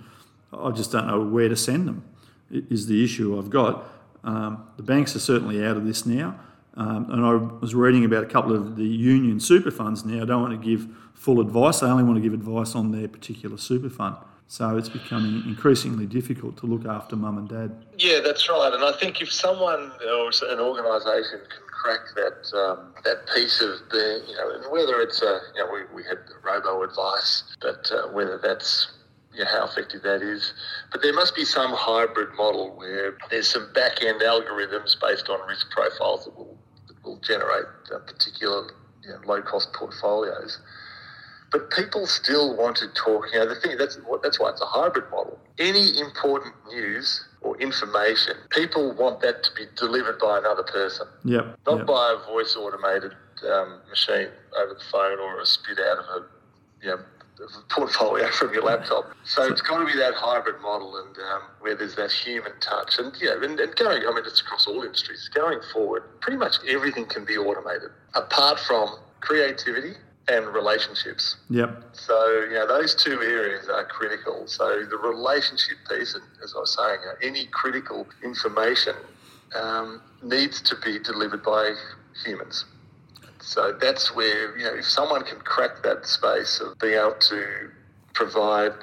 I 0.53 0.71
just 0.71 0.91
don't 0.91 1.07
know 1.07 1.21
where 1.21 1.49
to 1.49 1.55
send 1.55 1.87
them. 1.87 2.03
Is 2.51 2.87
the 2.87 3.03
issue 3.03 3.37
I've 3.37 3.49
got? 3.49 3.85
Um, 4.23 4.67
the 4.75 4.83
banks 4.83 5.15
are 5.15 5.19
certainly 5.19 5.65
out 5.65 5.77
of 5.77 5.85
this 5.85 6.05
now, 6.05 6.39
um, 6.79 7.11
and 7.11 7.25
I 7.25 7.33
was 7.33 7.75
reading 7.75 8.05
about 8.05 8.23
a 8.23 8.27
couple 8.27 8.55
of 8.55 8.77
the 8.77 8.85
union 8.85 9.41
super 9.41 9.69
funds 9.69 10.05
now. 10.05 10.21
I 10.21 10.25
don't 10.25 10.41
want 10.41 10.59
to 10.59 10.65
give 10.65 10.87
full 11.13 11.41
advice; 11.41 11.81
they 11.81 11.87
only 11.87 12.03
want 12.03 12.15
to 12.15 12.21
give 12.21 12.33
advice 12.33 12.73
on 12.73 12.93
their 12.93 13.09
particular 13.09 13.57
super 13.57 13.89
fund. 13.89 14.15
So 14.47 14.77
it's 14.77 14.89
becoming 14.89 15.43
increasingly 15.45 16.07
difficult 16.07 16.57
to 16.57 16.65
look 16.65 16.85
after 16.85 17.15
mum 17.15 17.37
and 17.37 17.49
dad. 17.49 17.85
Yeah, 17.99 18.21
that's 18.21 18.49
right. 18.49 18.73
And 18.73 18.83
I 18.83 18.93
think 18.93 19.21
if 19.21 19.31
someone 19.31 19.91
or 20.07 20.31
an 20.49 20.59
organisation 20.59 21.41
can 21.49 21.67
crack 21.67 21.99
that 22.15 22.57
um, 22.57 22.93
that 23.03 23.27
piece 23.35 23.61
of 23.61 23.77
the, 23.91 24.23
you 24.27 24.35
know, 24.35 24.49
and 24.55 24.71
whether 24.71 25.01
it's 25.01 25.21
a, 25.21 25.41
you 25.55 25.63
know, 25.63 25.71
we, 25.71 25.81
we 25.93 26.03
had 26.03 26.17
robo 26.43 26.81
advice, 26.83 27.43
but 27.61 27.91
uh, 27.91 28.07
whether 28.07 28.39
that's 28.41 28.87
you 29.33 29.43
know, 29.43 29.51
how 29.51 29.65
effective 29.65 30.01
that 30.03 30.21
is. 30.21 30.53
But 30.91 31.01
there 31.01 31.13
must 31.13 31.35
be 31.35 31.45
some 31.45 31.71
hybrid 31.73 32.33
model 32.35 32.75
where 32.75 33.17
there's 33.29 33.49
some 33.49 33.71
back 33.73 34.01
end 34.01 34.21
algorithms 34.21 34.99
based 34.99 35.29
on 35.29 35.45
risk 35.47 35.69
profiles 35.71 36.25
that 36.25 36.35
will 36.35 36.57
will 37.03 37.19
generate 37.19 37.65
uh, 37.93 37.99
particular 37.99 38.71
you 39.03 39.09
know, 39.09 39.19
low 39.25 39.41
cost 39.41 39.73
portfolios. 39.73 40.59
But 41.51 41.71
people 41.71 42.05
still 42.05 42.55
want 42.55 42.75
to 42.77 42.87
talk. 42.93 43.25
You 43.33 43.39
know, 43.39 43.49
the 43.49 43.59
thing 43.59 43.77
that's 43.77 43.97
that's 44.21 44.39
why 44.39 44.49
it's 44.51 44.61
a 44.61 44.65
hybrid 44.65 45.09
model. 45.09 45.39
Any 45.57 45.99
important 45.99 46.53
news 46.67 47.25
or 47.41 47.57
information, 47.59 48.35
people 48.51 48.93
want 48.95 49.21
that 49.21 49.43
to 49.43 49.49
be 49.55 49.65
delivered 49.75 50.19
by 50.19 50.37
another 50.37 50.63
person, 50.63 51.07
Yep. 51.25 51.59
not 51.65 51.77
yep. 51.79 51.87
by 51.87 52.15
a 52.15 52.25
voice 52.31 52.55
automated 52.55 53.13
um, 53.51 53.81
machine 53.89 54.29
over 54.61 54.73
the 54.73 54.83
phone 54.91 55.19
or 55.19 55.39
a 55.39 55.45
spit 55.45 55.79
out 55.79 55.97
of 55.99 56.05
a 56.05 56.25
you 56.81 56.89
know, 56.89 56.99
portfolio 57.69 58.29
from 58.31 58.53
your 58.53 58.63
laptop. 58.63 59.05
So 59.23 59.43
it's 59.43 59.61
got 59.61 59.79
to 59.79 59.85
be 59.85 59.97
that 59.97 60.13
hybrid 60.15 60.61
model 60.61 60.97
and 60.97 61.17
um, 61.17 61.41
where 61.59 61.75
there's 61.75 61.95
that 61.95 62.11
human 62.11 62.51
touch. 62.59 62.99
And, 62.99 63.13
you 63.19 63.27
know, 63.27 63.41
and, 63.41 63.59
and 63.59 63.75
going, 63.75 64.03
I 64.03 64.13
mean, 64.13 64.23
it's 64.25 64.41
across 64.41 64.67
all 64.67 64.83
industries. 64.83 65.29
Going 65.33 65.59
forward, 65.73 66.03
pretty 66.21 66.37
much 66.37 66.55
everything 66.67 67.05
can 67.05 67.25
be 67.25 67.37
automated 67.37 67.89
apart 68.15 68.59
from 68.59 68.97
creativity 69.21 69.93
and 70.27 70.47
relationships. 70.47 71.37
Yep. 71.49 71.83
So, 71.93 72.45
you 72.49 72.53
know, 72.53 72.67
those 72.67 72.95
two 72.95 73.21
areas 73.21 73.67
are 73.67 73.85
critical. 73.85 74.47
So, 74.47 74.85
the 74.89 74.97
relationship 74.97 75.77
piece, 75.89 76.13
and 76.13 76.23
as 76.43 76.53
I 76.55 76.59
was 76.59 76.75
saying, 76.75 76.99
uh, 77.09 77.15
any 77.23 77.47
critical 77.47 78.07
information 78.23 78.93
um, 79.55 80.01
needs 80.21 80.61
to 80.61 80.75
be 80.83 80.99
delivered 80.99 81.43
by 81.43 81.73
humans. 82.23 82.65
So, 83.41 83.77
that's 83.79 84.15
where, 84.15 84.57
you 84.57 84.65
know, 84.65 84.75
if 84.75 84.85
someone 84.85 85.23
can 85.23 85.39
crack 85.39 85.83
that 85.83 86.05
space 86.05 86.59
of 86.59 86.77
being 86.79 86.95
able 86.95 87.15
to 87.19 87.69
provide 88.13 88.73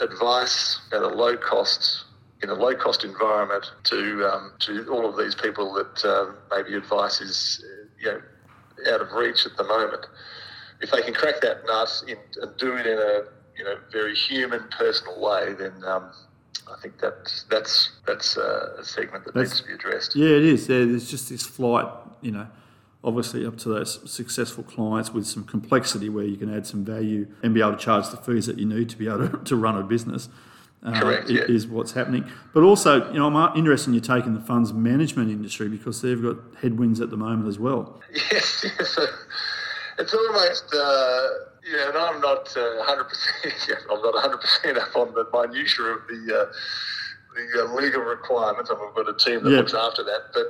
advice 0.00 0.80
at 0.92 1.02
a 1.02 1.08
low 1.08 1.36
cost, 1.36 2.04
in 2.42 2.50
a 2.50 2.54
low 2.54 2.74
cost 2.74 3.04
environment 3.04 3.64
to, 3.84 4.30
um, 4.30 4.52
to 4.60 4.86
all 4.92 5.08
of 5.08 5.16
these 5.16 5.34
people 5.34 5.72
that 5.74 6.04
um, 6.04 6.36
maybe 6.50 6.74
advice 6.74 7.20
is, 7.20 7.64
you 8.00 8.06
know, 8.12 8.20
out 8.92 9.00
of 9.00 9.12
reach 9.12 9.46
at 9.46 9.56
the 9.56 9.64
moment 9.64 10.06
if 10.80 10.90
they 10.90 11.02
can 11.02 11.14
crack 11.14 11.40
that 11.40 11.64
nut 11.66 12.04
in, 12.06 12.18
and 12.42 12.56
do 12.56 12.76
it 12.76 12.86
in 12.86 12.98
a 12.98 13.24
you 13.56 13.64
know 13.64 13.76
very 13.90 14.14
human, 14.14 14.64
personal 14.76 15.20
way, 15.20 15.54
then 15.54 15.72
um, 15.84 16.10
I 16.70 16.80
think 16.80 16.98
that 17.00 17.32
that's 17.50 17.92
that's 18.06 18.36
a 18.36 18.82
segment 18.82 19.24
that 19.24 19.34
That's- 19.34 19.50
needs 19.50 19.60
to 19.60 19.66
be 19.66 19.72
addressed. 19.74 20.16
Yeah, 20.16 20.36
it 20.36 20.44
is. 20.44 20.66
There's 20.66 21.10
just 21.10 21.28
this 21.30 21.44
flight, 21.44 21.86
you 22.20 22.32
know, 22.32 22.46
obviously 23.04 23.46
up 23.46 23.56
to 23.58 23.68
those 23.68 24.10
successful 24.10 24.64
clients 24.64 25.12
with 25.12 25.26
some 25.26 25.44
complexity 25.44 26.08
where 26.08 26.24
you 26.24 26.36
can 26.36 26.54
add 26.54 26.66
some 26.66 26.84
value 26.84 27.26
and 27.42 27.54
be 27.54 27.60
able 27.60 27.72
to 27.72 27.76
charge 27.76 28.08
the 28.10 28.16
fees 28.16 28.46
that 28.46 28.58
you 28.58 28.66
need 28.66 28.88
to 28.88 28.96
be 28.96 29.06
able 29.06 29.28
to, 29.28 29.38
to 29.44 29.56
run 29.56 29.76
a 29.76 29.82
business. 29.82 30.28
Uh, 30.82 31.00
Correct, 31.00 31.30
yeah. 31.30 31.42
Is 31.48 31.66
what's 31.66 31.92
happening. 31.92 32.30
But 32.52 32.62
also, 32.62 33.10
you 33.10 33.18
know, 33.18 33.34
I'm 33.34 33.56
interested 33.56 33.88
in 33.88 33.94
you 33.94 34.00
taking 34.00 34.34
the 34.34 34.40
funds 34.40 34.72
management 34.74 35.30
industry 35.30 35.68
because 35.68 36.02
they've 36.02 36.20
got 36.20 36.36
headwinds 36.60 37.00
at 37.00 37.08
the 37.08 37.16
moment 37.16 37.48
as 37.48 37.58
well. 37.58 38.00
Yes, 38.30 38.64
yes. 38.64 38.98
It's 39.98 40.12
almost, 40.12 40.64
uh, 40.74 41.28
you 41.64 41.76
know, 41.76 41.88
and 41.88 41.96
I'm 41.96 42.20
not 42.20 42.54
uh, 42.56 42.84
100%, 42.84 43.76
I'm 43.90 44.02
not 44.02 44.14
100% 44.14 44.78
up 44.78 44.96
on 44.96 45.14
the 45.14 45.24
minutiae 45.32 45.84
of 45.84 46.00
the, 46.08 46.40
uh, 46.40 46.52
the 47.34 47.64
uh, 47.64 47.74
legal 47.74 48.02
requirements. 48.02 48.70
I 48.70 48.74
mean, 48.74 48.86
we've 48.94 49.06
got 49.06 49.14
a 49.14 49.16
team 49.16 49.42
that 49.44 49.50
looks 49.50 49.72
after 49.72 50.02
that. 50.04 50.32
But, 50.34 50.46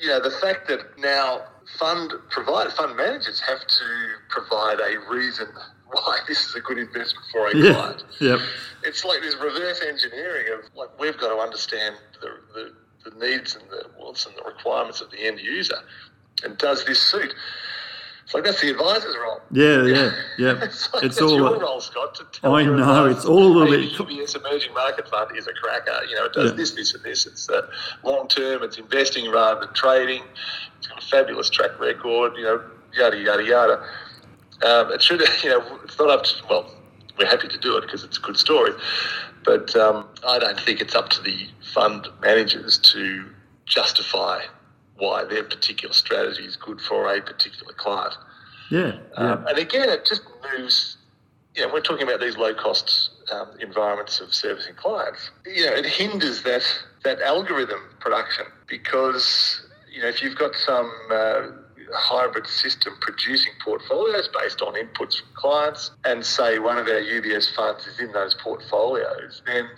you 0.00 0.08
know, 0.08 0.20
the 0.20 0.30
fact 0.30 0.68
that 0.68 0.98
now 0.98 1.42
fund 1.78 2.12
provider, 2.30 2.70
fund 2.70 2.96
managers 2.96 3.40
have 3.40 3.60
to 3.66 3.84
provide 4.28 4.78
a 4.80 4.98
reason 5.12 5.46
why 5.90 6.18
this 6.28 6.44
is 6.46 6.54
a 6.54 6.60
good 6.60 6.78
investment 6.78 7.26
for 7.32 7.48
a 7.48 7.56
Yeah. 7.56 7.72
client 7.74 8.04
Yep. 8.20 8.40
it's 8.84 9.04
like 9.04 9.20
this 9.22 9.34
reverse 9.36 9.82
engineering 9.82 10.46
of 10.54 10.60
like 10.76 10.88
we've 10.98 11.18
got 11.18 11.28
to 11.34 11.40
understand 11.40 11.96
the, 12.20 12.28
the, 12.54 13.10
the 13.10 13.26
needs 13.26 13.54
and 13.56 13.64
the 13.70 13.86
wants 13.98 14.26
and 14.26 14.34
the 14.36 14.42
requirements 14.44 15.00
of 15.00 15.10
the 15.10 15.18
end 15.20 15.40
user 15.40 15.76
and 16.44 16.56
does 16.58 16.84
this 16.84 16.98
suit 17.00 17.34
it's 18.24 18.34
like 18.34 18.44
that's 18.44 18.60
the 18.60 18.70
advisor's 18.70 19.16
role 19.22 19.40
Yeah. 19.50 19.84
Yeah. 19.84 20.10
Yeah. 20.38 20.64
it's 20.64 20.92
like 20.94 21.04
It's 21.04 21.20
all. 21.20 21.36
your 21.36 21.58
role 21.58 21.80
Scott 21.80 22.14
to 22.16 22.24
tell 22.32 22.54
I 22.54 22.64
know, 22.64 23.06
it's 23.06 23.24
all 23.24 23.44
a 23.44 23.52
little 23.64 23.66
bit- 23.76 23.92
UBS 23.92 24.36
emerging 24.36 24.72
market 24.74 25.08
fund 25.08 25.36
is 25.36 25.46
a 25.46 25.52
cracker 25.52 26.04
you 26.08 26.14
know 26.16 26.26
it 26.26 26.32
does 26.32 26.50
Yeah. 26.50 26.56
this 26.56 26.70
this 26.72 26.94
and 26.94 27.02
this 27.04 27.26
it's 27.26 27.48
uh, 27.48 27.62
long 28.04 28.28
term 28.28 28.62
it's 28.62 28.78
investing 28.78 29.30
rather 29.30 29.60
than 29.66 29.74
trading 29.74 30.22
it's 30.78 30.86
got 30.86 31.02
a 31.02 31.06
fabulous 31.06 31.50
track 31.50 31.78
record 31.80 32.36
you 32.36 32.42
know 32.44 32.62
yada 32.94 33.16
yada 33.18 33.42
yada 33.44 33.82
um, 34.64 34.92
it 34.92 35.02
should, 35.02 35.20
you 35.42 35.50
know, 35.50 35.80
it's 35.82 35.98
not 35.98 36.08
up 36.08 36.22
to, 36.22 36.34
well, 36.48 36.70
we're 37.18 37.26
happy 37.26 37.48
to 37.48 37.58
do 37.58 37.76
it 37.78 37.80
because 37.80 38.04
it's 38.04 38.16
a 38.16 38.20
good 38.20 38.36
story, 38.36 38.70
but 39.44 39.74
um, 39.74 40.06
I 40.24 40.38
don't 40.38 40.60
think 40.60 40.80
it's 40.80 40.94
up 40.94 41.08
to 41.08 41.20
the 41.22 41.48
fund 41.74 42.06
managers 42.20 42.78
to 42.92 43.24
justify 43.66 44.42
why 44.96 45.24
their 45.24 45.44
particular 45.44 45.94
strategy 45.94 46.44
is 46.44 46.56
good 46.56 46.80
for 46.80 47.12
a 47.14 47.20
particular 47.20 47.72
client. 47.74 48.14
Yeah. 48.70 48.80
Yeah. 48.82 48.98
Um, 49.16 49.46
and 49.46 49.58
again, 49.58 49.88
it 49.88 50.06
just 50.06 50.22
moves, 50.56 50.96
you 51.54 51.62
know, 51.66 51.72
we're 51.72 51.80
talking 51.80 52.06
about 52.06 52.20
these 52.20 52.36
low 52.36 52.54
cost 52.54 53.10
um, 53.30 53.50
environments 53.60 54.20
of 54.20 54.32
servicing 54.32 54.74
clients. 54.74 55.30
You 55.44 55.66
know, 55.66 55.72
it 55.74 55.86
hinders 55.86 56.42
that, 56.44 56.62
that 57.04 57.20
algorithm 57.20 57.80
production 58.00 58.46
because, 58.66 59.62
you 59.92 60.00
know, 60.02 60.08
if 60.08 60.22
you've 60.22 60.36
got 60.36 60.54
some 60.54 60.90
uh, 61.10 61.48
hybrid 61.92 62.46
system 62.46 62.94
producing 63.00 63.52
portfolios 63.62 64.28
based 64.28 64.62
on 64.62 64.74
inputs 64.74 65.20
from 65.20 65.28
clients 65.34 65.90
and 66.04 66.24
say 66.24 66.58
one 66.58 66.78
of 66.78 66.86
our 66.86 67.00
UBS 67.00 67.54
funds 67.54 67.86
is 67.86 68.00
in 68.00 68.12
those 68.12 68.34
portfolios, 68.34 69.42
then 69.46 69.68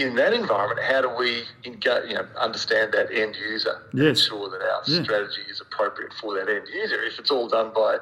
in 0.00 0.14
that 0.16 0.32
environment, 0.32 0.80
how 0.82 1.00
do 1.02 1.10
we 1.16 1.42
engage, 1.64 2.08
you 2.08 2.14
know, 2.14 2.26
understand 2.38 2.92
that 2.92 3.10
end 3.12 3.36
user 3.36 3.82
and 3.92 4.00
Yes. 4.02 4.24
ensure 4.24 4.48
that 4.50 4.62
our 4.62 4.82
Yeah. 4.86 5.02
strategy 5.02 5.42
is 5.50 5.60
appropriate 5.60 6.12
for 6.14 6.34
that 6.34 6.48
end 6.48 6.66
user? 6.68 7.02
If 7.02 7.18
it's 7.18 7.30
all 7.30 7.48
done 7.48 7.72
by 7.74 7.98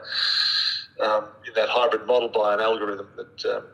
um, 1.01 1.27
in 1.47 1.53
that 1.55 1.69
hybrid 1.69 2.07
model 2.07 2.29
by 2.29 2.55
an 2.55 2.61
algorithm 2.61 3.09
that 3.17 3.45
um, 3.57 3.65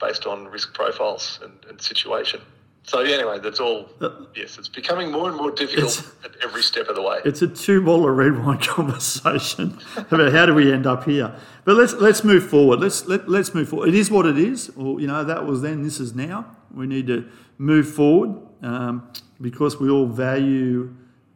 based 0.00 0.26
on 0.26 0.46
risk 0.48 0.74
profiles 0.74 1.38
and, 1.42 1.52
and 1.68 1.80
situation. 1.80 2.40
So 2.88 3.00
anyway, 3.00 3.38
that's 3.38 3.60
all. 3.60 3.90
Uh, 4.00 4.10
Yes, 4.34 4.56
it's 4.56 4.68
becoming 4.68 5.10
more 5.12 5.28
and 5.28 5.36
more 5.36 5.50
difficult 5.50 5.98
It's- 5.98 6.12
at 6.24 6.30
every 6.42 6.62
step 6.62 6.88
of 6.88 6.94
the 6.96 7.02
way. 7.02 7.18
It's 7.24 7.42
a 7.42 7.46
two 7.48 7.82
bottle 7.82 8.08
of 8.08 8.16
red 8.16 8.42
wine 8.42 8.58
conversation 8.76 9.78
about 9.96 10.32
how 10.32 10.46
do 10.46 10.54
we 10.54 10.72
end 10.72 10.86
up 10.86 11.04
here. 11.04 11.34
But 11.64 11.76
let's 11.76 11.92
let's 11.94 12.24
move 12.24 12.44
forward. 12.48 12.80
Let's 12.80 13.06
let, 13.06 13.28
let's 13.28 13.52
move 13.54 13.68
forward. 13.68 13.88
It 13.90 13.94
is 13.94 14.10
what 14.10 14.24
it 14.26 14.38
is. 14.38 14.70
Or 14.76 15.00
you 15.00 15.06
know 15.06 15.22
that 15.22 15.44
was 15.46 15.60
then. 15.60 15.82
This 15.82 16.00
is 16.00 16.14
now. 16.14 16.46
We 16.72 16.86
need 16.86 17.06
to 17.08 17.28
move 17.58 17.88
forward 17.92 18.36
um, 18.62 19.08
because 19.40 19.78
we 19.78 19.90
all 19.90 20.06
value. 20.06 20.94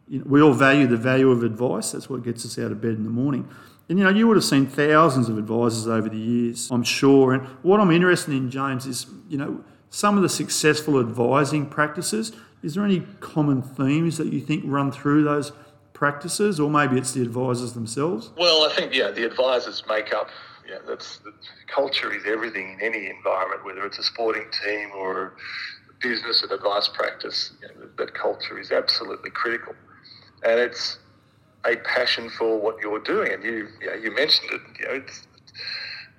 You 0.09 0.19
know, 0.21 0.25
we 0.27 0.41
all 0.41 0.53
value 0.55 0.87
the 0.87 0.97
value 0.97 1.31
of 1.31 1.43
advice. 1.43 1.93
That's 1.93 2.09
what 2.09 2.23
gets 2.23 2.47
us 2.47 2.59
out 2.59 2.73
of 2.73 2.81
bed 2.81 2.93
in 2.93 3.05
the 3.05 3.11
morning. 3.11 3.47
And 3.89 3.99
you 3.99 4.05
know, 4.05 4.11
you 4.11 4.27
would 4.29 4.37
have 4.39 4.45
seen 4.45 4.67
thousands 4.67 5.29
of 5.29 5.37
advisors 5.37 5.87
over 5.87 6.09
the 6.09 6.17
years, 6.17 6.71
I'm 6.71 6.83
sure. 6.85 7.35
And 7.35 7.47
what 7.63 7.79
I'm 7.81 7.91
interested 7.91 8.33
in, 8.33 8.51
James, 8.51 8.87
is 8.87 9.07
you 9.29 9.37
know 9.37 9.63
some 9.93 10.17
of 10.17 10.23
the 10.23 10.29
successful 10.29 10.99
advising 10.99 11.67
practices. 11.67 12.33
Is 12.63 12.75
there 12.75 12.85
any 12.85 13.01
common 13.21 13.61
themes 13.61 14.17
that 14.17 14.33
you 14.33 14.41
think 14.41 14.65
run 14.67 14.91
through 14.91 15.23
those 15.23 15.53
practices, 15.93 16.59
or 16.59 16.71
maybe 16.71 16.97
it's 16.97 17.13
the 17.13 17.21
advisors 17.21 17.75
themselves? 17.75 18.31
Well, 18.39 18.65
I 18.65 18.75
think 18.75 18.95
yeah, 18.95 19.11
the 19.11 19.25
advisors 19.25 19.85
make 19.87 20.15
up. 20.15 20.29
Yeah, 20.67 20.79
that's 20.89 21.21
culture 21.67 22.11
is 22.15 22.23
everything 22.27 22.73
in 22.73 22.81
any 22.81 23.11
environment, 23.11 23.67
whether 23.67 23.85
it's 23.85 23.99
a 23.99 24.03
sporting 24.03 24.47
team 24.65 24.91
or 24.97 25.35
business 26.01 26.43
and 26.43 26.53
advice 26.53 26.89
practice. 26.89 27.53
You 27.61 27.69
know, 27.69 27.89
that, 27.99 28.15
culture 28.15 28.59
is 28.59 28.73
absolutely 28.73 29.31
critical, 29.31 29.75
and 30.43 30.59
it's 30.59 30.99
a 31.67 31.77
passion 31.77 32.31
for 32.31 32.59
what 32.59 32.81
you're 32.81 33.01
doing. 33.01 33.31
And 33.31 33.45
you, 33.45 33.69
know, 33.85 33.95
you 33.95 34.11
mentioned 34.15 34.53
it. 34.53 34.61
You 34.81 34.87
know, 34.87 35.05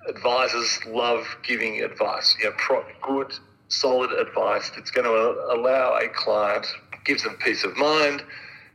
advisors 0.08 0.78
love 0.86 1.26
giving 1.42 1.82
advice. 1.82 2.36
You 2.38 2.50
know, 2.50 2.54
pro, 2.56 2.84
good, 3.02 3.32
solid 3.80 4.12
advice 4.12 4.70
that's 4.70 4.90
going 4.90 5.06
to 5.06 5.54
allow 5.54 5.98
a 5.98 6.08
client, 6.08 6.66
gives 7.04 7.22
them 7.22 7.36
peace 7.40 7.64
of 7.64 7.76
mind, 7.76 8.22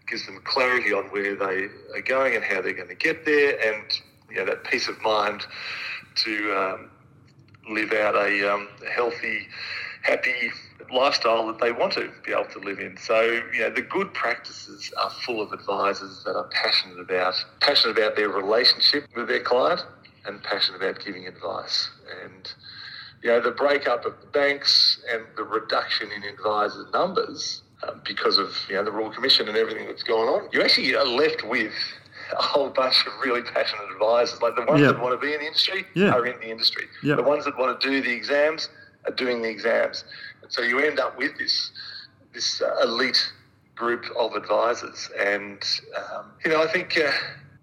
gives 0.08 0.26
them 0.26 0.40
clarity 0.44 0.94
on 0.94 1.06
where 1.06 1.36
they 1.36 1.68
are 1.96 2.02
going 2.06 2.36
and 2.36 2.44
how 2.44 2.62
they're 2.62 2.74
going 2.74 2.90
to 2.90 2.96
get 2.96 3.26
there, 3.26 3.60
and 3.60 3.84
you 4.30 4.38
know, 4.38 4.46
that 4.46 4.64
peace 4.64 4.88
of 4.88 5.02
mind 5.02 5.46
to 6.16 6.54
um, 6.54 6.90
live 7.70 7.94
out 7.94 8.16
a 8.16 8.54
um, 8.54 8.68
healthy, 8.92 9.48
happy 10.04 10.52
lifestyle 10.92 11.48
that 11.48 11.60
they 11.60 11.72
want 11.72 11.94
to 11.94 12.10
be 12.26 12.32
able 12.32 12.46
to 12.46 12.60
live 12.60 12.80
in. 12.80 12.98
So, 12.98 13.22
you 13.54 13.62
know, 13.62 13.70
the 13.70 13.82
good 13.82 14.14
practices 14.14 14.92
are 15.02 15.10
full 15.26 15.42
of 15.42 15.52
advisors 15.52 16.24
that 16.26 16.36
are 16.36 16.50
passionate 16.52 17.00
about 17.00 17.36
passionate 17.60 17.98
about 17.98 18.16
their 18.16 18.30
relationship 18.30 19.06
with 19.16 19.28
their 19.28 19.42
client 19.42 19.86
and 20.26 20.42
passionate 20.44 20.82
about 20.82 21.04
giving 21.04 21.28
advice. 21.28 21.90
And 22.24 22.52
you 23.24 23.30
know, 23.30 23.42
the 23.42 23.52
breakup 23.52 24.06
of 24.06 24.20
the 24.22 24.28
banks 24.28 25.00
and 25.12 25.24
the 25.36 25.44
reduction 25.44 26.10
in 26.12 26.24
advisor 26.24 26.86
numbers 26.94 27.62
um, 27.88 28.02
because 28.06 28.38
of 28.38 28.56
you 28.70 28.76
know 28.76 28.84
the 28.84 28.92
Royal 28.92 29.10
Commission 29.12 29.48
and 29.48 29.58
everything 29.58 29.88
that's 29.88 30.04
going 30.04 30.30
on, 30.30 30.50
you 30.52 30.62
actually 30.62 30.96
are 30.96 31.06
left 31.06 31.44
with 31.46 31.74
a 32.38 32.42
whole 32.42 32.70
bunch 32.70 33.06
of 33.08 33.14
really 33.24 33.42
passionate 33.42 33.86
advisors. 33.92 34.42
Like 34.42 34.56
the 34.56 34.66
ones 34.66 34.82
Yeah. 34.82 34.92
that 34.92 35.02
want 35.02 35.20
to 35.20 35.26
be 35.26 35.34
in 35.34 35.40
the 35.40 35.48
industry 35.48 35.86
Yeah. 35.96 36.14
are 36.14 36.26
in 36.26 36.40
the 36.40 36.50
industry. 36.50 36.86
Yeah. 37.04 37.16
The 37.16 37.24
ones 37.24 37.46
that 37.46 37.58
want 37.58 37.80
to 37.80 37.90
do 37.90 38.02
the 38.02 38.12
exams 38.12 38.70
are 39.06 39.12
doing 39.14 39.42
the 39.42 39.50
exams. 39.50 40.04
And 40.42 40.52
so 40.52 40.62
you 40.62 40.80
end 40.80 41.00
up 41.00 41.18
with 41.18 41.38
this 41.38 41.72
this 42.34 42.62
uh, 42.62 42.76
elite 42.84 43.32
group 43.76 44.06
of 44.18 44.36
advisors. 44.36 45.10
And 45.20 45.62
um, 45.98 46.32
you 46.46 46.52
know, 46.52 46.62
I 46.62 46.68
think 46.72 46.98
uh, 46.98 47.12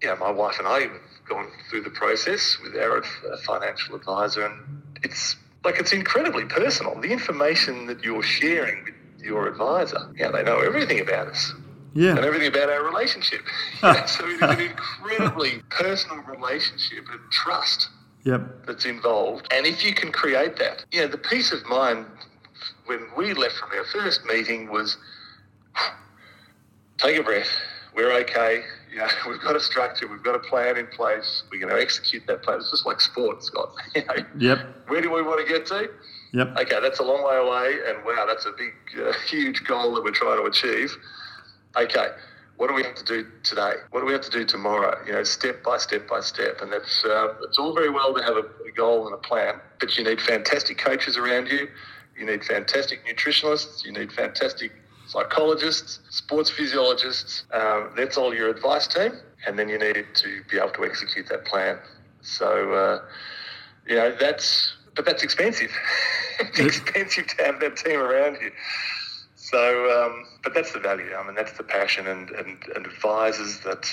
you 0.01 0.09
know 0.09 0.17
my 0.17 0.31
wife 0.31 0.59
and 0.59 0.67
I 0.67 0.81
have 0.81 0.91
gone 1.29 1.47
through 1.69 1.81
the 1.81 1.89
process 1.91 2.57
with 2.63 2.75
our 2.75 3.03
uh, 3.03 3.37
financial 3.45 3.95
advisor, 3.95 4.45
and 4.45 4.81
it's 5.03 5.35
like 5.67 5.79
it's 5.81 5.91
incredibly 5.91 6.45
personal. 6.45 6.95
The 7.01 7.11
information 7.11 7.87
that 7.87 8.01
you're 8.01 8.23
sharing 8.23 8.85
with 8.85 8.93
your 9.21 9.47
advisor, 9.47 9.99
yeah, 10.17 10.31
they 10.31 10.41
know 10.41 10.59
everything 10.59 11.01
about 11.01 11.27
us 11.27 11.53
Yeah. 11.93 12.11
and 12.15 12.19
everything 12.19 12.47
about 12.47 12.69
our 12.69 12.83
relationship. 12.85 13.41
yeah, 13.83 14.05
so 14.05 14.25
it 14.25 14.35
is 14.35 14.41
an 14.41 14.61
incredibly 14.61 15.61
personal 15.69 16.23
relationship 16.23 17.03
and 17.11 17.19
trust 17.31 17.89
Yep. 18.23 18.65
that's 18.65 18.85
involved. 18.85 19.47
And 19.51 19.65
if 19.65 19.83
you 19.85 19.93
can 19.93 20.11
create 20.11 20.55
that, 20.57 20.85
you 20.91 21.01
know, 21.01 21.07
the 21.07 21.17
peace 21.17 21.51
of 21.51 21.65
mind 21.65 22.05
when 22.85 23.01
we 23.17 23.33
left 23.33 23.55
from 23.55 23.69
our 23.77 23.85
first 23.85 24.23
meeting 24.25 24.69
was 24.71 24.97
take 26.97 27.19
a 27.19 27.23
breath. 27.23 27.49
We're 27.93 28.13
okay. 28.21 28.63
You 28.97 29.03
know, 29.05 29.09
we've 29.29 29.41
got 29.41 29.55
a 29.55 29.59
structure. 29.59 30.07
We've 30.07 30.23
got 30.23 30.33
a 30.35 30.39
plan 30.39 30.75
in 30.75 30.87
place. 30.87 31.43
We're 31.51 31.59
going 31.61 31.71
to 31.73 31.79
execute 31.79 32.25
that 32.25 32.41
plan. 32.41 32.57
It's 32.57 32.71
just 32.71 32.85
like 32.87 32.99
sport, 32.99 33.43
Scott. 33.43 33.69
You 33.95 34.03
know, 34.05 34.15
Yep. 34.39 34.59
where 34.87 35.01
do 35.01 35.11
we 35.13 35.21
want 35.21 35.45
to 35.45 35.53
get 35.53 35.67
to? 35.67 35.89
Yep. 36.33 36.57
Okay, 36.61 36.79
that's 36.81 36.99
a 36.99 37.03
long 37.03 37.23
way 37.23 37.35
away, 37.37 37.77
and 37.87 38.03
wow, 38.03 38.25
that's 38.27 38.45
a 38.47 38.51
big, 38.57 38.73
uh, 38.99 39.13
huge 39.29 39.63
goal 39.65 39.93
that 39.93 40.03
we're 40.03 40.11
trying 40.11 40.37
to 40.39 40.45
achieve. 40.45 40.91
Okay, 41.75 42.07
what 42.57 42.67
do 42.69 42.73
we 42.73 42.83
have 42.83 42.95
to 42.95 43.03
do 43.05 43.27
today? 43.43 43.73
What 43.91 43.99
do 44.01 44.07
we 44.07 44.13
have 44.13 44.21
to 44.23 44.31
do 44.31 44.43
tomorrow? 44.43 44.97
You 45.05 45.13
know, 45.13 45.23
step 45.23 45.63
by 45.63 45.77
step 45.77 46.07
by 46.07 46.19
step, 46.21 46.61
and 46.61 46.73
that's 46.73 47.05
uh, 47.05 47.35
it's 47.43 47.59
all 47.59 47.73
very 47.75 47.89
well 47.91 48.13
to 48.15 48.23
have 48.23 48.35
a, 48.35 48.45
a 48.67 48.71
goal 48.75 49.05
and 49.05 49.13
a 49.13 49.19
plan, 49.19 49.61
but 49.79 49.95
you 49.95 50.03
need 50.03 50.19
fantastic 50.19 50.77
coaches 50.79 51.17
around 51.17 51.47
you. 51.49 51.67
You 52.17 52.25
need 52.25 52.43
fantastic 52.43 53.05
nutritionalists. 53.05 53.85
You 53.85 53.91
need 53.93 54.11
fantastic 54.11 54.71
psychologists, 55.07 55.99
sports 56.09 56.49
physiologists. 56.49 57.43
Um, 57.53 57.91
that's 57.95 58.17
all 58.17 58.33
your 58.33 58.49
advice 58.49 58.87
team, 58.87 59.13
and 59.45 59.57
then 59.57 59.69
you 59.69 59.79
need 59.79 59.97
it 59.97 60.15
to 60.15 60.43
be 60.49 60.57
able 60.57 60.69
to 60.71 60.85
execute 60.85 61.27
that 61.29 61.45
plan. 61.45 61.79
So. 62.21 62.73
Uh, 62.73 63.01
you 63.87 63.95
know 63.95 64.13
that's 64.19 64.73
but 64.95 65.05
that's 65.05 65.23
expensive. 65.23 65.71
it's 66.39 66.59
expensive 66.59 67.27
to 67.27 67.43
have 67.43 67.59
that 67.59 67.77
team 67.77 67.99
around 67.99 68.37
you. 68.41 68.51
So, 69.35 70.03
um, 70.03 70.25
but 70.43 70.53
that's 70.53 70.73
the 70.73 70.79
value. 70.79 71.13
I 71.13 71.25
mean, 71.25 71.35
that's 71.35 71.53
the 71.53 71.63
passion 71.63 72.07
and, 72.07 72.31
and, 72.31 72.57
and 72.75 72.85
advisors 72.85 73.59
that 73.59 73.87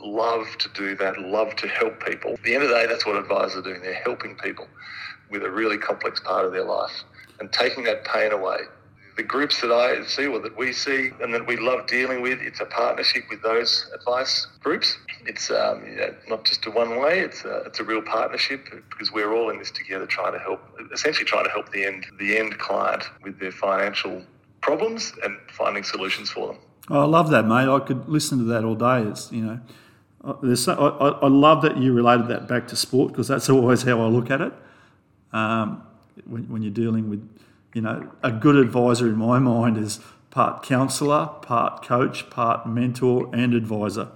love 0.00 0.46
to 0.58 0.68
do 0.70 0.96
that, 0.96 1.20
love 1.20 1.54
to 1.56 1.68
help 1.68 2.04
people. 2.04 2.32
At 2.32 2.42
the 2.42 2.54
end 2.54 2.64
of 2.64 2.70
the 2.70 2.74
day, 2.74 2.86
that's 2.86 3.04
what 3.04 3.16
advisors 3.16 3.56
are 3.56 3.62
doing. 3.62 3.82
They're 3.82 4.02
helping 4.02 4.34
people 4.36 4.66
with 5.30 5.42
a 5.42 5.50
really 5.50 5.76
complex 5.76 6.20
part 6.20 6.46
of 6.46 6.52
their 6.52 6.64
life 6.64 7.04
and 7.38 7.52
taking 7.52 7.84
that 7.84 8.04
pain 8.06 8.32
away. 8.32 8.60
The 9.16 9.22
groups 9.22 9.60
that 9.62 9.72
I 9.72 10.04
see 10.04 10.26
or 10.26 10.38
that 10.40 10.56
we 10.58 10.72
see 10.74 11.10
and 11.22 11.32
that 11.32 11.46
we 11.46 11.56
love 11.56 11.86
dealing 11.86 12.20
with, 12.20 12.38
it's 12.42 12.60
a 12.60 12.66
partnership 12.66 13.24
with 13.30 13.42
those 13.42 13.90
advice 13.94 14.46
groups. 14.60 14.98
It's 15.24 15.50
um, 15.50 15.84
you 15.88 15.96
know, 15.96 16.14
not 16.28 16.44
just 16.44 16.66
a 16.66 16.70
one 16.70 16.98
way, 17.00 17.20
it's 17.20 17.44
a, 17.44 17.62
it's 17.66 17.80
a 17.80 17.84
real 17.84 18.02
partnership 18.02 18.68
because 18.90 19.10
we're 19.12 19.32
all 19.32 19.48
in 19.50 19.58
this 19.58 19.70
together 19.70 20.06
trying 20.06 20.32
to 20.34 20.38
help, 20.38 20.60
essentially 20.92 21.24
trying 21.24 21.44
to 21.44 21.50
help 21.50 21.72
the 21.72 21.84
end, 21.84 22.06
the 22.18 22.36
end 22.36 22.58
client 22.58 23.04
with 23.22 23.38
their 23.40 23.52
financial 23.52 24.22
problems 24.60 25.12
and 25.24 25.36
finding 25.50 25.82
solutions 25.82 26.28
for 26.30 26.48
them. 26.48 26.56
Oh, 26.90 27.00
I 27.00 27.04
love 27.06 27.30
that, 27.30 27.46
mate. 27.46 27.68
I 27.68 27.80
could 27.80 28.08
listen 28.08 28.36
to 28.38 28.44
that 28.44 28.64
all 28.64 28.74
day. 28.74 29.00
It's 29.08 29.32
you 29.32 29.42
know, 29.44 29.60
uh, 30.24 30.54
so, 30.54 30.74
I, 30.74 31.08
I- 31.08 31.18
I 31.20 31.28
love 31.28 31.62
that 31.62 31.78
you 31.78 31.94
related 31.94 32.28
that 32.28 32.46
back 32.48 32.68
to 32.68 32.76
sport 32.76 33.12
because 33.12 33.28
that's 33.28 33.48
always 33.48 33.82
how 33.82 34.00
I 34.02 34.06
look 34.08 34.30
at 34.30 34.40
it. 34.42 34.52
Um, 35.32 35.82
when, 36.26 36.42
when 36.50 36.62
you're 36.62 36.70
dealing 36.72 37.08
with, 37.10 37.26
you 37.76 37.82
know, 37.82 38.10
a 38.22 38.32
good 38.32 38.56
advisor 38.56 39.06
in 39.06 39.16
my 39.16 39.38
mind 39.38 39.76
is 39.76 40.00
part 40.30 40.62
counsellor, 40.62 41.26
part 41.42 41.84
coach, 41.84 42.30
part 42.30 42.66
mentor, 42.66 43.28
and 43.34 43.52
advisor. 43.52 44.08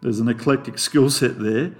There's 0.00 0.20
an 0.20 0.28
eclectic 0.28 0.78
skill 0.78 1.10
set 1.10 1.40
there 1.40 1.74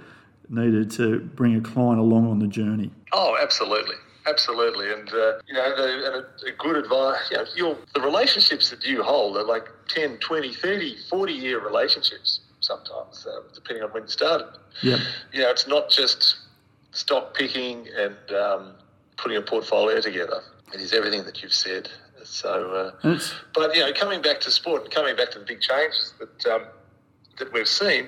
needed 0.49 0.91
to 0.91 1.21
bring 1.21 1.55
a 1.55 1.61
client 1.61 2.01
along 2.01 2.29
on 2.29 2.39
the 2.39 2.47
journey. 2.47 2.91
Oh, 3.13 3.37
absolutely. 3.41 3.95
Absolutely, 4.27 4.91
and 4.91 5.09
uh, 5.09 5.39
you 5.47 5.53
know, 5.55 5.75
the, 5.75 6.05
and 6.05 6.15
a, 6.15 6.49
a 6.49 6.51
good 6.59 6.75
advice. 6.75 7.17
You 7.31 7.37
know, 7.37 7.45
your 7.55 7.77
the 7.95 8.01
relationships 8.01 8.69
that 8.69 8.83
you 8.83 9.01
hold 9.01 9.35
are 9.35 9.43
like 9.43 9.67
10, 9.87 10.17
20, 10.17 10.53
30, 10.53 10.95
40 11.09 11.33
year 11.33 11.59
relationships. 11.65 12.41
Sometimes, 12.59 13.25
uh, 13.25 13.39
depending 13.55 13.83
on 13.83 13.89
when 13.89 14.03
you 14.03 14.09
started. 14.09 14.49
Yeah, 14.83 14.99
You 15.33 15.41
know, 15.41 15.49
it's 15.49 15.65
not 15.65 15.89
just 15.89 16.35
stock 16.91 17.33
picking 17.33 17.87
and 17.97 18.37
um, 18.37 18.75
putting 19.17 19.37
a 19.37 19.41
portfolio 19.41 19.99
together. 20.01 20.41
It 20.73 20.81
is 20.81 20.93
everything 20.93 21.23
that 21.25 21.41
you've 21.41 21.53
said. 21.53 21.89
So, 22.23 22.93
uh, 23.03 23.19
but 23.53 23.75
you 23.75 23.81
know, 23.81 23.91
coming 23.93 24.21
back 24.21 24.39
to 24.41 24.51
sport 24.51 24.83
and 24.83 24.91
coming 24.91 25.15
back 25.15 25.31
to 25.31 25.39
the 25.39 25.45
big 25.45 25.59
changes 25.61 26.13
that 26.19 26.53
um, 26.53 26.63
that 27.39 27.51
we've 27.51 27.67
seen, 27.67 28.07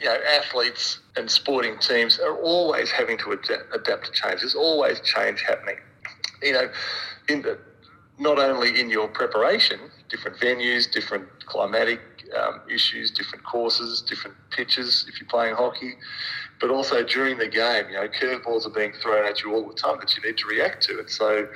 you 0.00 0.06
know, 0.06 0.16
athletes 0.38 1.00
and 1.16 1.30
sporting 1.30 1.78
teams 1.78 2.18
are 2.18 2.36
always 2.36 2.90
having 2.90 3.18
to 3.18 3.32
adapt, 3.32 3.64
adapt 3.74 4.06
to 4.06 4.12
change. 4.12 4.40
There's 4.40 4.54
always 4.54 5.00
change 5.00 5.42
happening. 5.42 5.76
You 6.42 6.52
know, 6.52 6.70
in 7.28 7.42
the, 7.42 7.58
not 8.18 8.38
only 8.38 8.80
in 8.80 8.90
your 8.90 9.08
preparation, 9.08 9.78
different 10.08 10.38
venues, 10.38 10.90
different 10.90 11.28
climatic 11.46 12.00
um, 12.40 12.62
issues, 12.70 13.10
different 13.10 13.44
courses, 13.44 14.02
different 14.02 14.36
pitches 14.50 15.06
if 15.08 15.20
you're 15.20 15.28
playing 15.28 15.54
hockey, 15.54 15.94
but 16.60 16.70
also 16.70 17.04
during 17.04 17.38
the 17.38 17.48
game. 17.48 17.86
You 17.90 17.94
know, 17.94 18.08
curveballs 18.08 18.66
are 18.66 18.70
being 18.70 18.92
thrown 19.02 19.26
at 19.26 19.42
you 19.42 19.52
all 19.54 19.68
the 19.68 19.74
time 19.74 19.98
that 20.00 20.16
you 20.16 20.22
need 20.22 20.38
to 20.38 20.46
react 20.48 20.82
to. 20.84 20.98
And 20.98 21.10
so, 21.10 21.48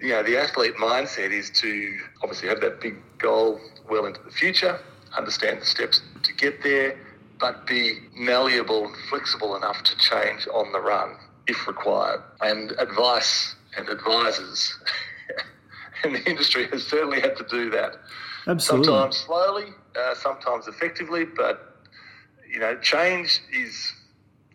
you 0.00 0.10
know, 0.10 0.22
the 0.22 0.36
athlete 0.38 0.74
mindset 0.76 1.30
is 1.30 1.50
to 1.50 1.98
obviously 2.22 2.48
have 2.48 2.60
that 2.60 2.80
big 2.80 2.96
goal 3.18 3.60
well 3.88 4.06
into 4.06 4.22
the 4.22 4.30
future, 4.30 4.78
understand 5.16 5.60
the 5.60 5.66
steps 5.66 6.00
to 6.22 6.34
get 6.34 6.62
there, 6.62 6.98
but 7.38 7.66
be 7.66 7.98
malleable 8.14 8.86
and 8.86 8.96
flexible 9.08 9.56
enough 9.56 9.82
to 9.84 9.96
change 9.98 10.46
on 10.52 10.72
the 10.72 10.80
run 10.80 11.16
if 11.46 11.66
required. 11.66 12.20
And 12.40 12.72
advice 12.72 13.54
and 13.76 13.88
advisors 13.88 14.78
in 16.04 16.14
the 16.14 16.28
industry 16.28 16.66
has 16.68 16.86
certainly 16.86 17.20
had 17.20 17.36
to 17.36 17.44
do 17.48 17.70
that. 17.70 17.96
absolutely. 18.46 18.86
Sometimes 18.86 19.16
slowly, 19.16 19.66
uh, 19.98 20.14
sometimes 20.14 20.66
effectively, 20.66 21.24
but 21.24 21.76
you 22.50 22.60
know, 22.60 22.76
change 22.78 23.40
is. 23.52 23.92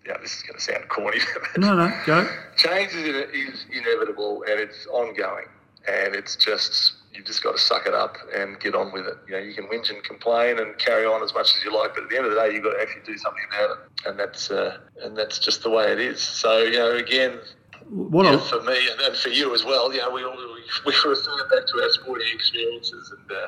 Yeah, 0.05 0.17
this 0.21 0.35
is 0.35 0.43
going 0.43 0.57
to 0.57 0.63
sound 0.63 0.89
corny. 0.89 1.19
No, 1.57 1.75
no, 1.75 1.91
go. 2.05 2.27
change 2.57 2.93
is, 2.93 3.07
is 3.33 3.65
inevitable 3.71 4.43
and 4.49 4.59
it's 4.59 4.87
ongoing 4.87 5.45
and 5.87 6.15
it's 6.15 6.35
just 6.35 6.93
you've 7.13 7.25
just 7.25 7.43
got 7.43 7.51
to 7.53 7.57
suck 7.57 7.85
it 7.85 7.93
up 7.93 8.17
and 8.35 8.59
get 8.59 8.75
on 8.75 8.91
with 8.91 9.05
it 9.05 9.17
you 9.27 9.33
know 9.33 9.39
you 9.39 9.53
can 9.53 9.65
whinge 9.65 9.89
and 9.89 10.03
complain 10.03 10.59
and 10.59 10.77
carry 10.77 11.05
on 11.05 11.23
as 11.23 11.33
much 11.33 11.55
as 11.55 11.63
you 11.63 11.75
like 11.75 11.93
but 11.93 12.03
at 12.03 12.09
the 12.09 12.15
end 12.17 12.25
of 12.25 12.31
the 12.31 12.39
day 12.39 12.53
you've 12.53 12.63
got 12.63 12.73
to 12.73 12.81
actually 12.81 13.01
do 13.05 13.17
something 13.17 13.43
about 13.49 13.71
it 13.71 14.09
and 14.09 14.19
that's 14.19 14.51
uh, 14.51 14.77
and 15.03 15.17
that's 15.17 15.39
just 15.39 15.63
the 15.63 15.69
way 15.69 15.91
it 15.91 15.99
is 15.99 16.21
so 16.21 16.59
you 16.59 16.77
know 16.77 16.95
again 16.95 17.39
What 17.89 18.25
you 18.25 18.31
know, 18.31 18.37
for 18.39 18.61
me 18.61 18.77
and, 18.91 19.01
and 19.01 19.15
for 19.15 19.29
you 19.29 19.53
as 19.53 19.65
well 19.65 19.91
you 19.93 19.99
know 19.99 20.11
we, 20.11 20.23
we, 20.23 20.31
we 20.85 20.93
refer 21.05 21.49
back 21.49 21.67
to 21.67 21.81
our 21.81 21.89
sporting 21.89 22.27
experiences 22.33 23.13
and 23.17 23.31
uh, 23.37 23.47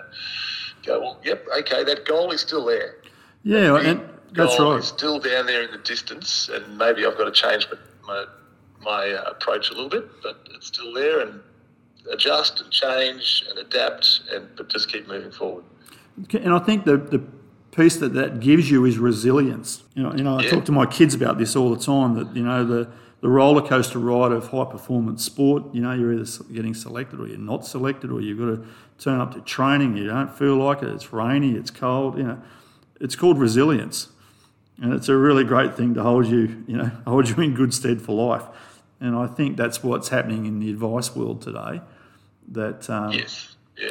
go 0.86 1.00
well 1.00 1.20
yep 1.24 1.46
okay 1.60 1.84
that 1.84 2.06
goal 2.06 2.32
is 2.32 2.42
still 2.42 2.66
there 2.66 2.96
yeah, 3.44 3.78
and 3.78 4.02
that's 4.34 4.60
right. 4.60 4.80
is 4.80 4.88
still 4.88 5.20
down 5.20 5.46
there 5.46 5.64
in 5.64 5.72
the 5.72 5.78
distance, 5.80 6.50
and 6.52 6.78
maybe 6.78 7.06
I've 7.06 7.18
got 7.18 7.26
to 7.26 7.32
change 7.32 7.68
my 7.72 7.78
my, 8.06 8.26
my 8.82 9.12
uh, 9.12 9.32
approach 9.32 9.70
a 9.70 9.74
little 9.74 9.90
bit, 9.90 10.10
but 10.22 10.48
it's 10.56 10.68
still 10.68 10.94
there, 10.94 11.22
and 11.22 11.40
adjust 12.12 12.62
and 12.62 12.72
change 12.72 13.44
and 13.50 13.60
adapt, 13.60 14.22
and 14.32 14.48
but 14.58 14.70
just 14.70 14.92
keep 14.92 15.08
moving 15.08 15.32
forward. 15.32 15.64
And 16.34 16.54
I 16.54 16.60
think 16.60 16.86
the, 16.86 16.98
the 16.98 17.24
piece 17.72 17.98
that 17.98 18.14
that 18.14 18.40
gives 18.40 18.70
you 18.70 18.86
is 18.86 18.98
resilience. 18.98 19.84
You 19.96 20.04
know, 20.04 20.14
you 20.16 20.24
know, 20.24 20.38
I 20.38 20.44
Yeah. 20.44 20.50
talk 20.52 20.66
to 20.66 20.72
my 20.72 20.86
kids 20.86 21.16
about 21.16 21.38
this 21.38 21.56
all 21.56 21.70
the 21.74 21.82
time. 21.84 22.14
That 22.16 22.36
you 22.36 22.44
know 22.44 22.64
the 22.64 22.88
the 23.22 23.30
roller 23.30 23.62
coaster 23.62 24.00
ride 24.00 24.32
of 24.32 24.50
high 24.50 24.66
performance 24.66 25.24
sport. 25.24 25.64
You 25.74 25.82
know, 25.82 25.94
you're 25.94 26.14
either 26.14 26.26
getting 26.54 26.74
selected 26.74 27.20
or 27.20 27.28
you're 27.28 27.38
not 27.38 27.66
selected, 27.66 28.12
or 28.12 28.22
you've 28.22 28.40
got 28.40 28.46
to 28.46 28.68
turn 29.00 29.20
up 29.22 29.34
to 29.34 29.42
training. 29.42 29.96
You 29.98 30.08
don't 30.08 30.32
feel 30.38 30.56
like 30.58 30.84
it. 30.84 30.90
It's 30.90 31.14
rainy. 31.14 31.56
It's 31.56 31.72
cold. 31.72 32.18
You 32.18 32.24
know, 32.24 32.42
it's 33.04 33.16
called 33.16 33.38
resilience, 33.38 34.08
and 34.82 34.94
it's 34.94 35.10
a 35.10 35.16
really 35.16 35.44
great 35.44 35.76
thing 35.76 35.94
to 35.94 36.02
hold 36.02 36.26
you. 36.26 36.64
You 36.68 36.78
know, 36.78 36.92
hold 37.06 37.30
you 37.30 37.36
in 37.36 37.54
good 37.54 37.74
stead 37.74 38.02
for 38.02 38.14
life. 38.14 38.46
And 39.00 39.16
I 39.16 39.28
think 39.28 39.58
that's 39.58 39.84
what's 39.84 40.10
happening 40.10 40.46
in 40.46 40.60
the 40.60 40.70
advice 40.70 41.16
world 41.16 41.42
today. 41.42 41.82
That 42.52 42.90
um, 42.90 43.12
Yes, 43.12 43.56
yeah, 43.78 43.90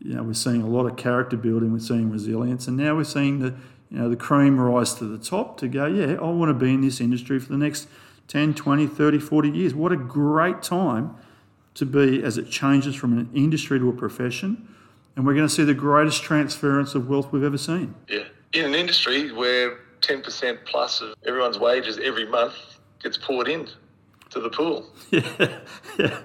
you 0.00 0.14
know, 0.14 0.22
we're 0.22 0.34
seeing 0.34 0.62
a 0.62 0.68
lot 0.68 0.86
of 0.86 0.96
character 0.96 1.36
building, 1.36 1.72
we're 1.72 1.80
seeing 1.80 2.10
resilience, 2.10 2.68
and 2.68 2.76
now 2.76 2.94
we're 2.94 3.04
seeing 3.04 3.40
the, 3.40 3.54
you 3.90 3.98
know, 3.98 4.08
the 4.08 4.16
cream 4.16 4.58
rise 4.60 4.94
to 4.94 5.04
the 5.04 5.18
top 5.18 5.58
to 5.58 5.68
go, 5.68 5.86
yeah, 5.86 6.14
I 6.14 6.30
want 6.30 6.50
to 6.50 6.54
be 6.54 6.72
in 6.72 6.80
this 6.80 7.00
industry 7.00 7.40
for 7.40 7.48
the 7.48 7.58
next 7.58 7.88
10, 8.28 8.54
20, 8.54 8.86
30, 8.86 9.18
40 9.18 9.50
years. 9.50 9.74
What 9.74 9.90
a 9.90 9.96
great 9.96 10.62
time 10.62 11.16
to 11.74 11.84
be 11.84 12.22
as 12.22 12.38
it 12.38 12.48
changes 12.48 12.94
from 12.94 13.18
an 13.18 13.28
industry 13.34 13.78
to 13.78 13.88
a 13.88 13.92
profession. 13.92 14.68
And 15.16 15.26
we're 15.26 15.34
going 15.34 15.48
to 15.48 15.52
see 15.52 15.64
the 15.64 15.74
greatest 15.74 16.22
transference 16.22 16.94
of 16.94 17.08
wealth 17.08 17.32
we've 17.32 17.42
ever 17.42 17.58
seen. 17.58 17.94
yeah. 18.08 18.24
In 18.52 18.64
an 18.64 18.74
industry 18.74 19.32
where 19.32 19.78
ten 20.00 20.22
percent 20.22 20.60
plus 20.64 21.00
of 21.00 21.14
everyone's 21.26 21.58
wages 21.58 21.98
every 22.02 22.26
month 22.26 22.54
gets 23.02 23.18
poured 23.18 23.48
in 23.48 23.68
to 24.30 24.40
the 24.40 24.50
pool, 24.50 24.86
Yeah, 25.10 25.22
yeah. 25.98 26.20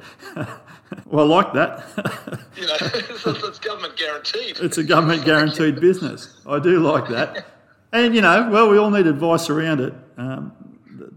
well, 1.06 1.32
I 1.32 1.36
like 1.38 1.54
that. 1.54 1.86
you 2.58 2.68
know, 2.68 2.76
it's, 2.82 3.26
it's 3.26 3.60
government 3.60 3.96
guaranteed. 3.96 4.58
It's 4.60 4.78
a 4.78 4.84
government 4.84 5.24
guaranteed 5.24 5.80
business. 5.80 6.36
I 6.46 6.60
do 6.60 6.80
like 6.80 7.08
that. 7.10 7.46
And, 7.94 8.16
you 8.16 8.22
know, 8.22 8.50
well, 8.50 8.70
we 8.72 8.80
all 8.80 8.90
need 8.90 9.06
advice 9.06 9.52
around 9.52 9.80
it. 9.80 9.94
Um, 10.18 10.52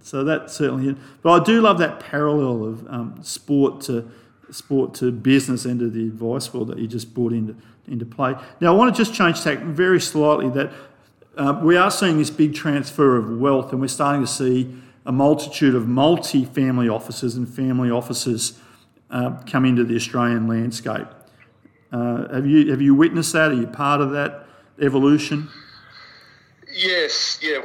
so 0.03 0.23
that 0.25 0.51
certainly, 0.51 0.95
but 1.23 1.41
I 1.41 1.43
do 1.43 1.63
love 1.63 1.79
that 1.79 2.01
parallel 2.01 2.67
of 2.67 2.87
um, 2.89 3.19
sport 3.23 3.81
to 3.83 4.11
sport 4.51 4.93
to 4.97 5.11
business 5.11 5.65
end 5.65 5.81
of 5.81 5.95
the 5.95 6.03
advice 6.03 6.53
world 6.53 6.69
that 6.69 6.79
you 6.79 6.87
just 6.87 7.15
brought 7.15 7.33
into 7.33 7.57
into 7.89 8.05
play. 8.05 8.35
Now, 8.61 8.75
I 8.75 8.77
want 8.77 8.95
to 8.95 9.05
just 9.05 9.15
change 9.15 9.43
tack 9.43 9.61
very 9.61 9.99
slightly. 10.01 10.51
That 10.51 10.71
uh, 11.37 11.61
we 11.63 11.77
are 11.77 11.91
seeing 11.91 12.19
this 12.19 12.31
big 12.31 12.55
transfer 12.55 13.17
of 13.17 13.39
wealth, 13.39 13.73
and 13.73 13.81
we're 13.81 13.89
starting 13.89 14.23
to 14.23 14.27
see 14.27 14.75
a 15.05 15.13
multitude 15.13 15.75
of 15.75 15.87
multi-family 15.87 16.89
offices 16.89 17.37
and 17.37 17.49
family 17.49 17.91
offices 17.91 18.59
uh, 19.11 19.31
come 19.51 19.65
into 19.65 19.85
the 19.85 19.95
Australian 19.95 20.49
landscape. 20.49 21.07
Uh, 21.93 22.35
have 22.35 22.47
you 22.47 22.71
have 22.71 22.83
you 22.83 22.95
witnessed 22.95 23.33
that? 23.33 23.51
Are 23.51 23.55
you 23.55 23.67
part 23.67 24.01
of 24.01 24.11
that 24.13 24.47
evolution? 24.81 25.49
Yes, 26.73 27.39
yeah, 27.41 27.61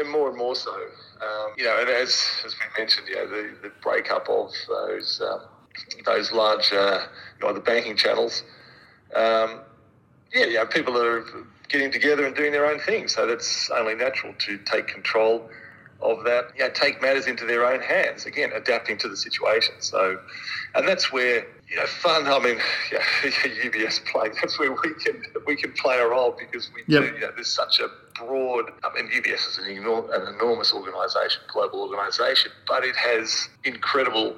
and 0.00 0.10
more 0.10 0.28
and 0.28 0.36
more 0.36 0.56
so. 0.56 0.74
Um, 0.74 1.52
you 1.56 1.64
know, 1.64 1.78
and 1.80 1.88
as 1.88 2.26
as 2.44 2.54
we 2.54 2.80
mentioned, 2.80 3.06
you 3.08 3.16
know, 3.16 3.26
the, 3.28 3.54
the 3.62 3.72
breakup 3.82 4.28
of 4.28 4.50
those 4.68 5.22
um, 5.24 5.42
those 6.04 6.32
large, 6.32 6.72
you 6.72 6.78
know, 6.78 7.52
the 7.52 7.60
banking 7.60 7.96
channels. 7.96 8.42
Um, 9.14 9.60
yeah, 10.34 10.46
yeah, 10.46 10.64
people 10.64 10.94
that 10.94 11.06
are 11.06 11.24
getting 11.70 11.90
together 11.90 12.26
and 12.26 12.34
doing 12.34 12.52
their 12.52 12.66
own 12.66 12.80
thing. 12.80 13.08
So 13.08 13.26
that's 13.26 13.70
only 13.70 13.94
natural 13.94 14.34
to 14.38 14.58
take 14.58 14.88
control 14.88 15.48
of 16.02 16.24
that. 16.24 16.50
You 16.56 16.64
know, 16.64 16.70
take 16.70 17.00
matters 17.00 17.26
into 17.26 17.46
their 17.46 17.64
own 17.64 17.80
hands. 17.80 18.26
Again, 18.26 18.50
adapting 18.54 18.98
to 18.98 19.08
the 19.08 19.16
situation. 19.16 19.74
So, 19.78 20.18
and 20.74 20.86
that's 20.86 21.12
where 21.12 21.46
you 21.68 21.76
know, 21.76 21.86
fun. 21.86 22.26
I 22.26 22.38
mean, 22.38 22.58
yeah, 22.92 22.98
UBS 23.22 24.04
play. 24.06 24.30
That's 24.40 24.58
where 24.58 24.72
we 24.72 24.94
can 24.94 25.22
we 25.46 25.56
can 25.56 25.72
play 25.72 25.98
a 25.98 26.06
role 26.08 26.36
because 26.38 26.70
we 26.74 26.82
yep. 26.86 27.02
do. 27.02 27.14
You 27.14 27.20
know, 27.20 27.30
there's 27.34 27.54
such 27.54 27.80
a 27.80 27.88
broad. 28.18 28.70
I 28.82 28.94
mean, 28.94 29.10
UBS 29.10 29.48
is 29.48 29.58
an, 29.58 29.66
enorm, 29.66 30.14
an 30.14 30.34
enormous 30.34 30.74
organisation, 30.74 31.42
global 31.52 31.82
organisation, 31.82 32.50
but 32.66 32.84
it 32.84 32.96
has 32.96 33.48
incredible 33.64 34.36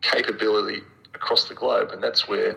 capability 0.00 0.82
across 1.14 1.48
the 1.48 1.54
globe, 1.54 1.90
and 1.92 2.02
that's 2.02 2.26
where 2.26 2.56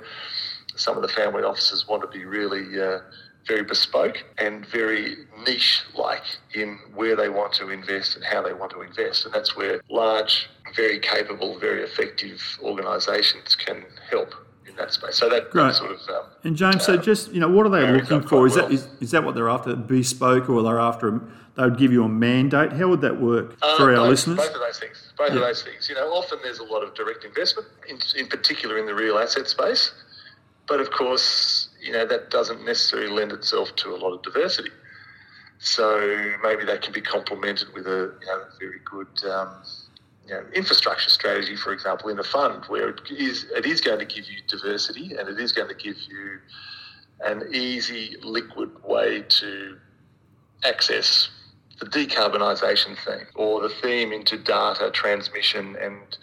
some 0.75 0.95
of 0.95 1.01
the 1.01 1.09
family 1.09 1.43
offices 1.43 1.87
want 1.87 2.01
to 2.01 2.07
be 2.07 2.25
really. 2.25 2.81
Uh, 2.81 2.99
very 3.47 3.63
bespoke 3.63 4.23
and 4.37 4.65
very 4.67 5.15
niche 5.45 5.81
like 5.95 6.23
in 6.53 6.79
where 6.95 7.15
they 7.15 7.29
want 7.29 7.53
to 7.53 7.69
invest 7.69 8.15
and 8.15 8.23
how 8.23 8.41
they 8.41 8.53
want 8.53 8.71
to 8.71 8.81
invest. 8.81 9.25
And 9.25 9.33
that's 9.33 9.55
where 9.55 9.81
large, 9.89 10.49
very 10.75 10.99
capable, 10.99 11.59
very 11.59 11.83
effective 11.83 12.41
organisations 12.61 13.55
can 13.55 13.83
help 14.09 14.33
in 14.67 14.75
that 14.77 14.93
space. 14.93 15.17
So 15.17 15.29
that, 15.29 15.53
right. 15.53 15.73
sort 15.73 15.91
of. 15.91 15.99
Um, 16.09 16.25
and 16.43 16.55
James, 16.55 16.85
so 16.85 16.93
uh, 16.93 16.97
just, 16.97 17.31
you 17.31 17.39
know, 17.39 17.49
what 17.49 17.65
are 17.65 17.69
they 17.69 17.91
looking 17.91 18.27
for? 18.27 18.47
Is, 18.47 18.55
well. 18.55 18.67
that, 18.67 18.73
is, 18.73 18.87
is 19.01 19.11
that 19.11 19.23
what 19.23 19.35
they're 19.35 19.49
after, 19.49 19.75
bespoke, 19.75 20.49
or 20.49 20.63
they're 20.63 20.79
after, 20.79 21.21
they 21.55 21.63
would 21.63 21.77
give 21.77 21.91
you 21.91 22.03
a 22.05 22.09
mandate? 22.09 22.71
How 22.71 22.87
would 22.87 23.01
that 23.01 23.19
work 23.19 23.57
uh, 23.61 23.77
for 23.77 23.89
our 23.89 23.97
both, 23.97 24.09
listeners? 24.09 24.37
Both 24.37 24.55
of 24.55 24.61
those 24.61 24.79
things. 24.79 25.13
Both 25.17 25.31
of 25.31 25.41
those 25.41 25.63
things. 25.63 25.89
You 25.89 25.95
know, 25.95 26.07
often 26.13 26.39
there's 26.43 26.59
a 26.59 26.63
lot 26.63 26.83
of 26.83 26.93
direct 26.93 27.25
investment, 27.25 27.67
in, 27.89 27.99
in 28.15 28.27
particular 28.27 28.77
in 28.77 28.85
the 28.85 28.95
real 28.95 29.17
asset 29.17 29.47
space. 29.47 29.91
But 30.65 30.79
of 30.79 30.91
course, 30.91 31.69
you 31.83 31.91
know, 31.91 32.05
that 32.05 32.29
doesn't 32.29 32.65
necessarily 32.65 33.09
lend 33.09 33.31
itself 33.31 33.75
to 33.77 33.89
a 33.89 33.97
lot 33.97 34.13
of 34.13 34.21
diversity. 34.23 34.69
So 35.59 36.33
maybe 36.41 36.65
that 36.65 36.81
can 36.81 36.93
be 36.93 37.01
complemented 37.01 37.73
with 37.73 37.87
a 37.87 38.13
you 38.19 38.27
know, 38.27 38.43
very 38.59 38.79
good 38.85 39.31
um, 39.31 39.63
you 40.27 40.33
know, 40.33 40.43
infrastructure 40.53 41.09
strategy, 41.09 41.55
for 41.55 41.73
example, 41.73 42.09
in 42.09 42.19
a 42.19 42.23
fund 42.23 42.63
where 42.67 42.89
it 42.89 43.01
is, 43.11 43.45
it 43.55 43.65
is 43.65 43.81
going 43.81 43.99
to 43.99 44.05
give 44.05 44.25
you 44.25 44.37
diversity 44.47 45.15
and 45.17 45.27
it 45.27 45.39
is 45.39 45.51
going 45.51 45.67
to 45.67 45.75
give 45.75 45.97
you 46.09 46.39
an 47.21 47.43
easy, 47.53 48.15
liquid 48.23 48.71
way 48.83 49.23
to 49.27 49.77
access 50.65 51.29
the 51.79 51.85
decarbonisation 51.85 52.97
theme 53.05 53.27
or 53.35 53.61
the 53.61 53.73
theme 53.81 54.13
into 54.13 54.37
data 54.37 54.89
transmission 54.91 55.75
and 55.81 56.17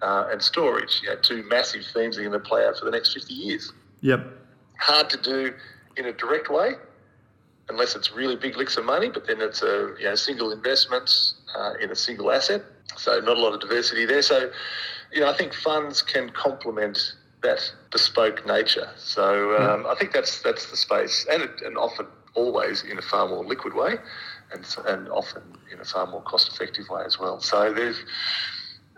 uh, 0.00 0.28
and 0.30 0.40
storage. 0.40 1.00
You 1.02 1.10
know, 1.10 1.16
two 1.20 1.42
massive 1.44 1.82
themes 1.92 2.16
that 2.16 2.22
are 2.24 2.28
going 2.28 2.40
to 2.40 2.48
play 2.48 2.64
out 2.64 2.78
for 2.78 2.84
the 2.84 2.90
next 2.90 3.14
50 3.14 3.34
years. 3.34 3.72
Yep. 4.00 4.32
Hard 4.78 5.10
to 5.10 5.16
do 5.16 5.54
in 5.96 6.06
a 6.06 6.12
direct 6.12 6.50
way 6.50 6.72
unless 7.68 7.94
it's 7.94 8.12
really 8.12 8.36
big 8.36 8.56
licks 8.56 8.76
of 8.76 8.84
money, 8.84 9.10
but 9.10 9.26
then 9.26 9.40
it's 9.40 9.62
a 9.62 9.94
you 9.98 10.04
know, 10.04 10.14
single 10.14 10.52
investment 10.52 11.10
uh, 11.56 11.74
in 11.80 11.90
a 11.90 11.94
single 11.94 12.30
asset. 12.30 12.62
So 12.96 13.20
not 13.20 13.36
a 13.36 13.40
lot 13.40 13.52
of 13.52 13.60
diversity 13.60 14.06
there. 14.06 14.22
So, 14.22 14.50
you 15.12 15.20
know, 15.20 15.28
I 15.28 15.36
think 15.36 15.52
funds 15.52 16.02
can 16.02 16.30
complement 16.30 17.14
that 17.42 17.60
bespoke 17.92 18.46
nature. 18.46 18.90
So 18.96 19.56
um, 19.56 19.86
I 19.86 19.94
think 19.94 20.12
that's 20.12 20.42
that's 20.42 20.70
the 20.70 20.76
space, 20.76 21.26
and 21.30 21.42
it, 21.42 21.62
and 21.64 21.76
often 21.76 22.06
always 22.34 22.82
in 22.82 22.98
a 22.98 23.02
far 23.02 23.28
more 23.28 23.44
liquid 23.44 23.74
way, 23.74 23.96
and 24.52 24.64
and 24.86 25.08
often 25.08 25.42
in 25.72 25.80
a 25.80 25.84
far 25.84 26.06
more 26.06 26.22
cost 26.22 26.48
effective 26.52 26.88
way 26.88 27.02
as 27.04 27.18
well. 27.18 27.40
So 27.40 27.72
there's 27.72 28.02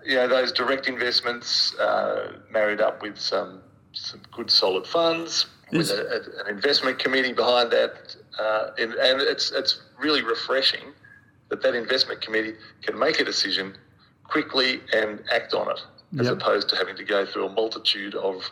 you 0.07 0.15
know, 0.15 0.27
those 0.27 0.53
direct 0.53 0.89
investments 0.89 1.75
uh, 1.75 2.39
married 2.51 2.81
up 2.81 3.03
with 3.03 3.19
some 3.19 3.61
some 3.93 4.23
good 4.33 4.51
solid 4.51 4.87
funds 4.87 5.47
with 5.73 5.91
a, 5.91 5.95
a, 5.95 6.45
an 6.45 6.55
investment 6.55 6.99
committee 6.99 7.33
behind 7.33 7.71
that, 7.71 8.17
uh, 8.39 8.71
and, 8.79 8.95
and 8.95 9.21
it's 9.21 9.53
it's 9.53 9.83
really 9.99 10.23
refreshing 10.23 10.93
that 11.49 11.63
that 11.63 11.75
investment 11.75 12.21
committee 12.21 12.55
can 12.83 12.99
make 12.99 13.21
a 13.21 13.25
decision 13.25 13.77
quickly 14.25 14.81
and 14.93 15.23
act 15.33 15.55
on 15.55 15.71
it, 15.71 15.81
as 16.19 16.27
yep. 16.27 16.35
opposed 16.35 16.69
to 16.69 16.77
having 16.77 16.97
to 16.97 17.05
go 17.05 17.27
through 17.27 17.47
a 17.47 17.53
multitude 17.53 18.15
of 18.15 18.51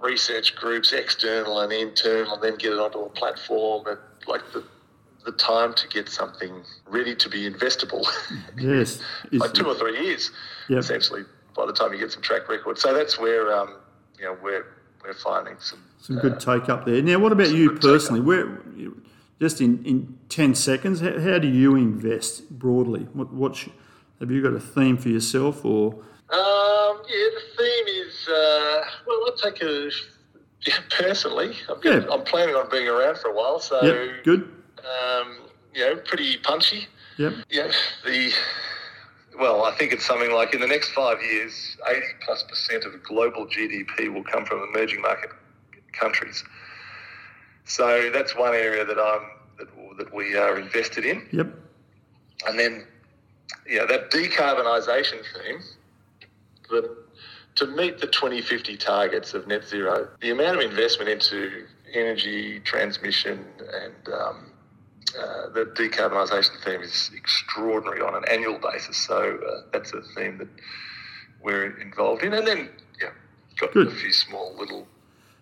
research 0.00 0.54
groups, 0.54 0.92
external 0.92 1.60
and 1.60 1.72
internal, 1.72 2.34
and 2.34 2.42
then 2.42 2.56
get 2.56 2.72
it 2.72 2.78
onto 2.78 3.00
a 3.00 3.08
platform. 3.10 3.86
And 3.86 3.98
like 4.26 4.42
the 4.52 4.64
the 5.24 5.32
time 5.32 5.74
to 5.74 5.86
get 5.88 6.08
something 6.08 6.62
ready 6.86 7.14
to 7.14 7.28
be 7.28 7.48
investable. 7.50 8.06
Yes, 8.56 9.00
like 9.30 9.54
two 9.54 9.66
or 9.66 9.74
three 9.74 10.04
years, 10.04 10.32
yep. 10.68 10.80
essentially. 10.80 11.22
By 11.54 11.66
the 11.66 11.72
time 11.72 11.92
you 11.92 11.98
get 11.98 12.10
some 12.10 12.22
track 12.22 12.48
record, 12.48 12.78
so 12.78 12.92
that's 12.92 13.18
where 13.18 13.52
um, 13.52 13.76
you 14.18 14.24
know 14.24 14.36
we're 14.42 14.66
we're 15.08 15.14
finding 15.14 15.56
some 15.58 15.82
some 15.98 16.18
good 16.18 16.34
uh, 16.34 16.38
take 16.38 16.68
up 16.68 16.84
there. 16.84 17.02
Now, 17.02 17.18
what 17.18 17.32
about 17.32 17.50
you 17.50 17.72
personally? 17.72 18.20
Where 18.20 18.60
just 19.40 19.60
in, 19.60 19.84
in 19.84 20.18
ten 20.28 20.54
seconds, 20.54 21.00
how, 21.00 21.18
how, 21.18 21.38
do 21.38 21.48
you 21.48 21.74
invest 21.76 22.50
broadly? 22.50 23.08
What 23.14 23.32
what 23.32 23.64
have 24.20 24.30
you 24.30 24.42
got 24.42 24.52
a 24.52 24.60
theme 24.60 24.96
for 24.96 25.08
yourself 25.08 25.64
or? 25.64 25.94
Um, 26.30 27.02
yeah, 27.08 27.28
the 27.34 27.42
theme 27.56 27.86
is 27.88 28.28
uh, 28.28 28.84
well, 29.06 29.24
I'll 29.26 29.36
take 29.36 29.62
a 29.62 29.90
yeah, 30.66 30.74
personally. 30.90 31.56
I'm, 31.68 31.80
yeah. 31.82 32.06
I'm 32.10 32.22
planning 32.24 32.54
on 32.54 32.68
being 32.70 32.88
around 32.88 33.18
for 33.18 33.30
a 33.30 33.34
while, 33.34 33.58
so 33.60 33.82
yep, 33.82 34.24
good 34.24 34.52
um, 34.78 35.38
you 35.74 35.80
know, 35.82 35.96
pretty 35.96 36.36
punchy. 36.38 36.86
Yep. 37.16 37.32
Yeah. 37.50 37.72
The 38.04 38.32
well, 39.38 39.64
I 39.64 39.72
think 39.72 39.92
it's 39.92 40.04
something 40.04 40.32
like 40.32 40.54
in 40.54 40.60
the 40.60 40.66
next 40.66 40.90
five 40.90 41.22
years, 41.22 41.76
80 41.88 42.00
plus 42.24 42.42
percent 42.42 42.84
of 42.84 43.02
global 43.02 43.46
GDP 43.46 44.12
will 44.12 44.24
come 44.24 44.44
from 44.44 44.62
emerging 44.74 45.00
market 45.00 45.30
countries. 45.92 46.44
So 47.64 48.10
that's 48.12 48.36
one 48.36 48.54
area 48.54 48.84
that 48.84 48.98
I'm 48.98 49.30
that, 49.58 49.68
that 49.98 50.14
we 50.14 50.36
are 50.36 50.58
invested 50.58 51.04
in. 51.04 51.26
Yep. 51.32 51.54
And 52.46 52.58
then, 52.58 52.86
yeah, 53.68 53.84
that 53.86 54.10
decarbonisation 54.10 55.22
theme. 55.34 55.60
The, 56.70 56.96
to 57.56 57.66
meet 57.66 57.98
the 57.98 58.06
2050 58.06 58.76
targets 58.76 59.34
of 59.34 59.48
net 59.48 59.64
zero, 59.64 60.08
the 60.20 60.30
amount 60.30 60.62
of 60.62 60.70
investment 60.70 61.10
into 61.10 61.66
energy 61.92 62.60
transmission 62.60 63.44
and 63.58 64.14
um, 64.14 64.52
uh, 65.16 65.48
the 65.50 65.64
decarbonisation 65.64 66.62
theme 66.64 66.82
is 66.82 67.10
extraordinary 67.14 68.00
on 68.00 68.14
an 68.14 68.24
annual 68.30 68.58
basis. 68.58 68.96
So 68.96 69.38
uh, 69.38 69.62
that's 69.72 69.92
a 69.92 70.02
theme 70.16 70.38
that 70.38 70.48
we're 71.42 71.78
involved 71.80 72.22
in. 72.22 72.34
And 72.34 72.46
then, 72.46 72.70
yeah, 73.00 73.10
got 73.60 73.72
Good. 73.72 73.88
a 73.88 73.90
few 73.90 74.12
small 74.12 74.56
little 74.56 74.86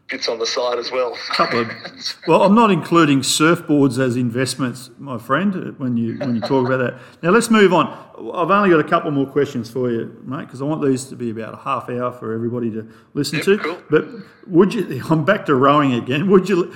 bits 0.09 0.29
on 0.29 0.39
the 0.39 0.47
side 0.47 0.79
as 0.79 0.91
well. 0.91 1.17
Couple 1.31 1.61
of, 1.63 1.71
well, 2.29 2.43
I'm 2.43 2.55
not 2.55 2.71
including 2.71 3.21
surfboards 3.21 3.99
as 3.99 4.17
investments, 4.17 4.91
my 4.99 5.19
friend, 5.19 5.79
when 5.79 5.97
you 5.97 6.17
when 6.19 6.37
you 6.37 6.41
talk 6.41 6.67
about 6.67 6.79
that. 6.79 7.01
Now 7.23 7.31
let's 7.31 7.51
move 7.51 7.73
on. 7.73 7.87
I've 8.35 8.51
only 8.51 8.71
got 8.71 8.81
a 8.81 8.89
couple 8.89 9.11
more 9.11 9.27
questions 9.27 9.69
for 9.71 9.91
you, 9.91 10.23
mate, 10.25 10.47
because 10.47 10.63
I 10.63 10.65
want 10.65 10.83
these 10.85 11.05
to 11.07 11.17
be 11.17 11.31
about 11.31 11.55
a 11.55 11.59
half 11.59 11.91
hour 11.91 12.13
for 12.13 12.33
everybody 12.33 12.71
to 12.71 12.89
listen 13.15 13.39
yep, 13.39 13.45
to. 13.47 13.59
Cool. 13.59 13.83
But 13.91 14.07
would 14.47 14.75
you? 14.75 15.03
I'm 15.11 15.25
back 15.25 15.47
to 15.47 15.55
rowing 15.55 15.93
again. 15.93 16.31
Would 16.31 16.49
you? 16.49 16.75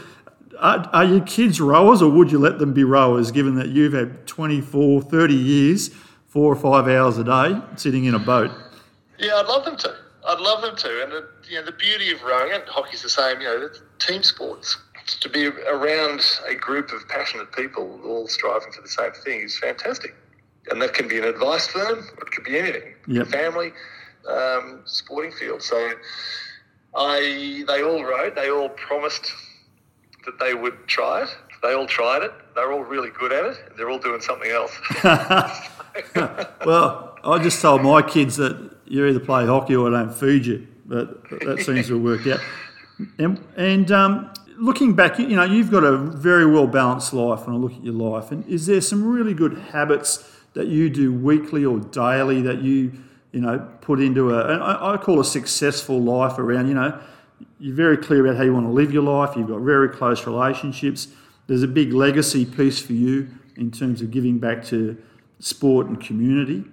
Are, 0.61 0.89
are 0.93 1.05
your 1.05 1.21
kids 1.23 1.61
rowers 1.61 2.03
or 2.03 2.11
would 2.11 2.31
you 2.31 2.39
let 2.39 2.59
them 2.59 2.75
be 2.75 2.85
rowers 2.85 3.31
given 3.31 3.55
that 3.55 3.69
you've 3.69 3.95
had 3.95 4.27
24, 4.27 5.03
30 5.03 5.35
years, 5.35 5.89
four 6.29 6.53
or 6.53 6.57
five 6.57 6.87
hours 6.87 7.17
a 7.17 7.25
day 7.25 7.61
sitting 7.77 8.05
in 8.05 8.15
a 8.15 8.19
boat? 8.19 8.51
Yeah, 9.19 9.37
I'd 9.37 9.47
love 9.47 9.65
them 9.65 9.77
to. 9.79 9.95
I'd 10.27 10.39
love 10.39 10.61
them 10.61 10.77
to. 10.77 11.03
And 11.03 11.13
the, 11.13 11.29
you 11.49 11.59
know, 11.59 11.65
the 11.65 11.73
beauty 11.73 12.13
of 12.13 12.23
rowing 12.23 12.53
and 12.53 12.63
hockey's 12.67 13.03
the 13.03 13.09
same, 13.09 13.41
you 13.41 13.47
know, 13.47 13.69
team 13.99 14.23
sports. 14.23 14.77
To 15.21 15.29
be 15.29 15.47
around 15.47 16.23
a 16.47 16.55
group 16.55 16.93
of 16.93 17.09
passionate 17.09 17.51
people 17.53 18.01
all 18.05 18.29
striving 18.29 18.71
for 18.71 18.83
the 18.83 18.89
same 18.89 19.13
thing 19.25 19.41
is 19.41 19.59
fantastic. 19.59 20.15
And 20.71 20.81
that 20.83 20.93
can 20.93 21.09
be 21.09 21.19
an 21.19 21.25
advice 21.25 21.67
firm, 21.69 21.99
it 21.99 22.31
could 22.31 22.45
be 22.45 22.59
anything. 22.59 22.95
Yep. 23.09 23.29
Family, 23.29 23.73
um, 24.29 24.83
sporting 24.85 25.33
field. 25.33 25.63
So 25.63 25.93
I, 26.95 27.65
they 27.67 27.83
all 27.83 28.05
rowed, 28.05 28.37
they 28.37 28.51
all 28.51 28.69
promised 28.69 29.33
that 30.31 30.45
they 30.45 30.55
would 30.55 30.87
try 30.87 31.23
it. 31.23 31.37
They 31.63 31.75
all 31.75 31.87
tried 31.87 32.23
it. 32.23 32.33
They're 32.55 32.73
all 32.73 32.85
really 32.85 33.11
good 33.11 33.33
at 33.33 33.45
it. 33.45 33.77
They're 33.77 33.91
all 33.91 33.99
doing 33.99 34.21
something 34.21 34.51
else. 34.51 34.73
well, 36.65 37.17
I 37.23 37.39
just 37.43 37.61
told 37.61 37.83
my 37.83 38.01
kids 38.03 38.37
that 38.37 38.77
you 38.87 39.07
either 39.07 39.21
play 39.21 39.47
hockey 39.47 39.77
or 39.77 39.89
I 39.89 40.03
don't 40.03 40.15
feed 40.15 40.47
you. 40.47 40.67
but 40.87 41.29
that 41.41 41.61
seems 41.61 41.89
to 41.89 41.99
worked 42.03 42.27
out. 42.27 42.41
And, 43.19 43.45
and 43.57 43.91
um, 43.93 44.33
looking 44.57 44.95
back, 44.95 45.19
you 45.19 45.29
know, 45.29 45.45
you've 45.45 45.71
got 45.71 45.85
a 45.85 45.97
very 45.97 46.47
well 46.47 46.67
balanced 46.67 47.13
life 47.13 47.47
when 47.47 47.57
I 47.57 47.59
look 47.59 47.73
at 47.73 47.85
your 47.85 47.95
life. 47.95 48.31
And 48.31 48.47
is 48.47 48.67
there 48.67 48.81
some 48.81 49.05
really 49.07 49.35
good 49.35 49.59
habits 49.73 50.29
that 50.55 50.67
you 50.67 50.91
do 50.91 51.13
weekly 51.13 51.65
or 51.65 51.79
daily 51.79 52.43
that 52.43 52.63
you, 52.63 52.93
you 53.33 53.41
know, 53.41 53.59
put 53.81 54.01
into 54.01 54.35
a, 54.35 54.93
I 54.95 54.97
call 54.97 55.21
a 55.21 55.25
successful 55.25 56.01
life 56.01 56.39
around, 56.39 56.69
you 56.69 56.75
know, 56.75 57.01
you're 57.59 57.77
very 57.77 57.97
clear 57.97 58.25
about 58.25 58.37
how 58.37 58.45
you 58.45 58.53
want 58.53 58.67
to 58.67 58.73
live 58.73 58.93
your 58.93 59.03
life, 59.03 59.37
you've 59.37 59.49
got 59.49 59.61
very 59.61 59.89
close 59.89 60.27
relationships, 60.27 61.09
there's 61.47 61.63
a 61.63 61.69
big 61.69 61.93
legacy 61.93 62.45
piece 62.45 62.81
for 62.81 62.93
you 62.93 63.29
in 63.57 63.71
terms 63.71 64.01
of 64.03 64.11
giving 64.11 64.39
back 64.39 64.65
to 64.67 64.97
sport 65.41 65.87
and 65.87 66.01
community. 66.01 66.65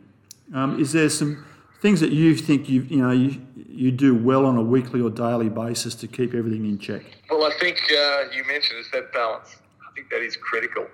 Um, 0.54 0.80
is 0.80 0.94
there 0.94 1.10
some 1.10 1.46
things 1.82 2.00
that 2.00 2.12
you 2.12 2.36
think 2.36 2.70
you 2.70 2.82
you 2.84 2.98
know 2.98 3.12
you, 3.12 3.42
you 3.70 3.92
do 3.92 4.16
well 4.16 4.46
on 4.46 4.58
a 4.58 4.62
weekly 4.62 5.02
or 5.02 5.10
daily 5.10 5.50
basis 5.50 5.96
to 5.96 6.08
keep 6.08 6.34
everything 6.34 6.66
in 6.66 6.80
check? 6.80 7.04
Well, 7.30 7.44
I 7.44 7.58
think 7.60 7.78
uh, 7.92 8.24
you 8.34 8.44
mentioned 8.46 8.80
it's 8.80 8.92
that 8.92 9.12
balance. 9.14 9.58
I 9.82 9.94
think 9.96 10.10
that 10.10 10.22
is 10.22 10.38
critical, 10.38 10.88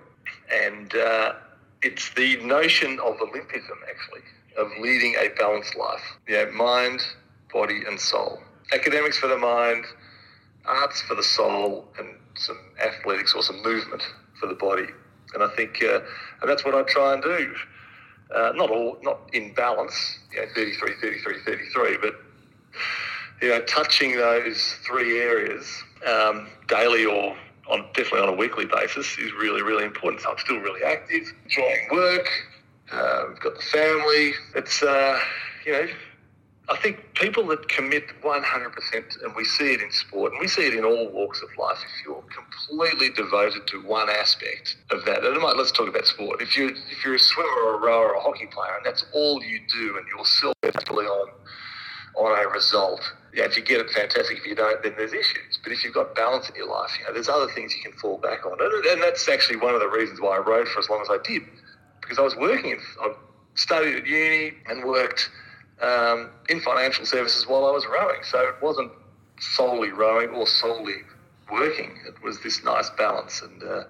and 0.52 0.94
uh, 0.94 1.34
it's 1.82 2.12
the 2.14 2.36
notion 2.44 2.98
of 3.00 3.16
Olympism 3.16 3.78
actually 3.88 4.22
of 4.56 4.68
leading 4.80 5.14
a 5.16 5.28
balanced 5.36 5.76
life. 5.76 6.02
Yeah, 6.28 6.46
mind, 6.46 7.00
body, 7.52 7.82
and 7.86 8.00
soul. 8.00 8.40
Academics 8.72 9.18
for 9.18 9.28
the 9.28 9.36
mind, 9.36 9.84
arts 10.64 11.02
for 11.02 11.14
the 11.14 11.22
soul, 11.22 11.86
and 11.98 12.08
some 12.36 12.58
athletics 12.84 13.34
or 13.34 13.42
some 13.42 13.62
movement 13.62 14.02
for 14.40 14.46
the 14.46 14.54
body. 14.54 14.86
And 15.34 15.42
I 15.42 15.48
think, 15.56 15.82
uh, 15.82 16.00
and 16.40 16.50
that's 16.50 16.64
what 16.64 16.74
I 16.74 16.82
try 16.82 17.14
and 17.14 17.22
do. 17.22 17.54
Uh, 18.34 18.52
not 18.54 18.70
all, 18.70 18.96
not 19.02 19.20
in 19.32 19.52
balance, 19.54 20.18
you 20.32 20.40
know, 20.40 20.46
33, 20.54 20.94
33, 21.00 21.34
33, 21.44 21.98
but 22.00 22.14
you 23.42 23.48
know, 23.48 23.60
touching 23.62 24.16
those 24.16 24.76
three 24.86 25.20
areas 25.20 25.82
um, 26.06 26.48
daily 26.68 27.04
or 27.04 27.36
on 27.68 27.86
definitely 27.94 28.20
on 28.20 28.28
a 28.28 28.36
weekly 28.36 28.66
basis 28.66 29.18
is 29.18 29.32
really, 29.32 29.62
really 29.62 29.84
important. 29.84 30.22
So 30.22 30.30
I'm 30.30 30.38
still 30.38 30.58
really 30.58 30.82
active, 30.82 31.32
enjoying 31.44 31.88
work. 31.90 32.28
Uh, 32.92 33.24
we've 33.28 33.40
got 33.40 33.54
the 33.54 33.62
family. 33.62 34.32
It's 34.54 34.82
uh, 34.82 35.18
you 35.64 35.72
know, 35.72 35.86
I 36.66 36.76
think 36.78 37.14
people 37.14 37.46
that 37.48 37.68
commit 37.68 38.04
100%, 38.22 39.22
and 39.22 39.34
we 39.36 39.44
see 39.44 39.74
it 39.74 39.82
in 39.82 39.90
sport, 39.92 40.32
and 40.32 40.40
we 40.40 40.48
see 40.48 40.66
it 40.66 40.74
in 40.74 40.82
all 40.82 41.10
walks 41.10 41.42
of 41.42 41.50
life, 41.58 41.76
if 41.76 42.06
you're 42.06 42.24
completely 42.32 43.10
devoted 43.10 43.66
to 43.66 43.82
one 43.82 44.08
aspect 44.08 44.76
of 44.90 45.04
that, 45.04 45.24
and 45.24 45.42
let's 45.42 45.72
talk 45.72 45.88
about 45.88 46.06
sport. 46.06 46.40
If, 46.40 46.56
you, 46.56 46.68
if 46.90 47.04
you're 47.04 47.16
a 47.16 47.18
swimmer 47.18 47.60
or 47.66 47.74
a 47.74 47.80
rower 47.80 48.12
or 48.12 48.14
a 48.14 48.20
hockey 48.20 48.46
player, 48.46 48.76
and 48.76 48.84
that's 48.84 49.04
all 49.12 49.44
you 49.44 49.60
do, 49.70 49.98
and 49.98 50.06
you're 50.08 50.24
self-fully 50.24 51.04
on, 51.04 51.28
on 52.16 52.46
a 52.46 52.48
result, 52.48 53.02
yeah, 53.34 53.44
if 53.44 53.58
you 53.58 53.62
get 53.62 53.80
it, 53.80 53.90
fantastic. 53.90 54.38
If 54.38 54.46
you 54.46 54.54
don't, 54.54 54.82
then 54.82 54.94
there's 54.96 55.12
issues. 55.12 55.58
But 55.62 55.72
if 55.72 55.84
you've 55.84 55.92
got 55.92 56.14
balance 56.14 56.48
in 56.48 56.54
your 56.54 56.70
life, 56.70 56.92
you 56.98 57.04
know, 57.04 57.12
there's 57.12 57.28
other 57.28 57.50
things 57.52 57.74
you 57.76 57.82
can 57.82 57.92
fall 57.98 58.16
back 58.16 58.46
on. 58.46 58.56
And, 58.58 58.86
and 58.86 59.02
that's 59.02 59.28
actually 59.28 59.56
one 59.56 59.74
of 59.74 59.80
the 59.80 59.88
reasons 59.88 60.18
why 60.18 60.36
I 60.36 60.38
rowed 60.38 60.68
for 60.68 60.78
as 60.78 60.88
long 60.88 61.02
as 61.02 61.08
I 61.10 61.18
did, 61.28 61.42
because 62.00 62.18
I 62.18 62.22
was 62.22 62.36
working, 62.36 62.70
in, 62.70 62.78
I 63.02 63.12
studied 63.54 63.96
at 63.96 64.06
uni 64.06 64.54
and 64.66 64.82
worked– 64.82 65.28
um, 65.82 66.30
in 66.48 66.60
financial 66.60 67.06
services 67.06 67.46
while 67.46 67.66
I 67.66 67.70
was 67.70 67.86
rowing. 67.86 68.22
So 68.22 68.40
it 68.40 68.56
wasn't 68.62 68.92
solely 69.38 69.90
rowing 69.90 70.30
or 70.30 70.46
solely 70.46 70.96
working. 71.50 71.98
It 72.06 72.22
was 72.22 72.42
this 72.42 72.64
nice 72.64 72.90
balance, 72.90 73.42
and 73.42 73.62
uh, 73.62 73.84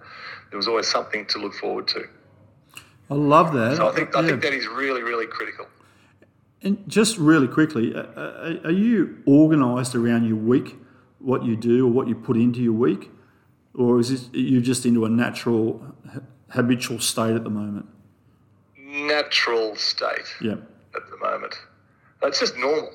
there 0.51 0.57
was 0.57 0.69
always 0.69 0.89
something 0.89 1.27
to 1.27 1.39
look 1.39 1.55
forward 1.55 1.89
to. 1.89 2.05
I 3.11 3.15
love 3.15 3.53
that. 3.53 3.77
So 3.77 3.89
I 3.89 3.95
think, 3.95 4.17
I 4.17 4.27
think 4.27 4.43
that 4.43 4.55
is 4.55 4.67
really, 4.67 5.03
really 5.03 5.27
critical. 5.27 5.67
And 6.63 6.83
just 6.89 7.19
really 7.19 7.47
quickly, 7.47 7.95
are 7.95 8.71
you 8.71 9.23
organised 9.27 9.95
around 9.95 10.27
your 10.27 10.39
week, 10.39 10.77
what 11.19 11.45
you 11.45 11.57
do 11.57 11.87
or 11.87 11.91
what 11.91 12.09
you 12.09 12.15
put 12.15 12.39
into 12.39 12.61
your 12.61 12.73
week? 12.73 13.11
Or 13.75 14.01
is 14.01 14.09
this, 14.09 14.31
you 14.33 14.63
just 14.63 14.87
into 14.87 15.05
a 15.05 15.11
natural, 15.11 15.85
habitual 16.49 17.01
state 17.01 17.35
at 17.35 17.45
the 17.45 17.51
moment? 17.51 17.87
Natural 18.79 19.77
state 19.77 20.35
yeah. 20.41 20.53
at 20.95 21.11
the 21.11 21.19
moment. 21.21 21.59
It's 22.27 22.41
just 22.41 22.57
normal. 22.57 22.91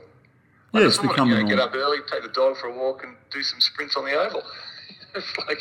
Yeah, 0.73 0.85
it's 0.87 0.97
become 0.97 1.29
you 1.29 1.35
know, 1.35 1.41
normal. 1.41 1.49
Get 1.49 1.59
up 1.59 1.73
early, 1.73 1.97
take 2.11 2.23
the 2.23 2.29
dog 2.29 2.57
for 2.57 2.67
a 2.67 2.77
walk, 2.77 3.03
and 3.03 3.15
do 3.31 3.41
some 3.41 3.59
sprints 3.59 3.95
on 3.97 4.05
the 4.05 4.13
oval. 4.13 4.43
it's 5.15 5.37
like 5.47 5.59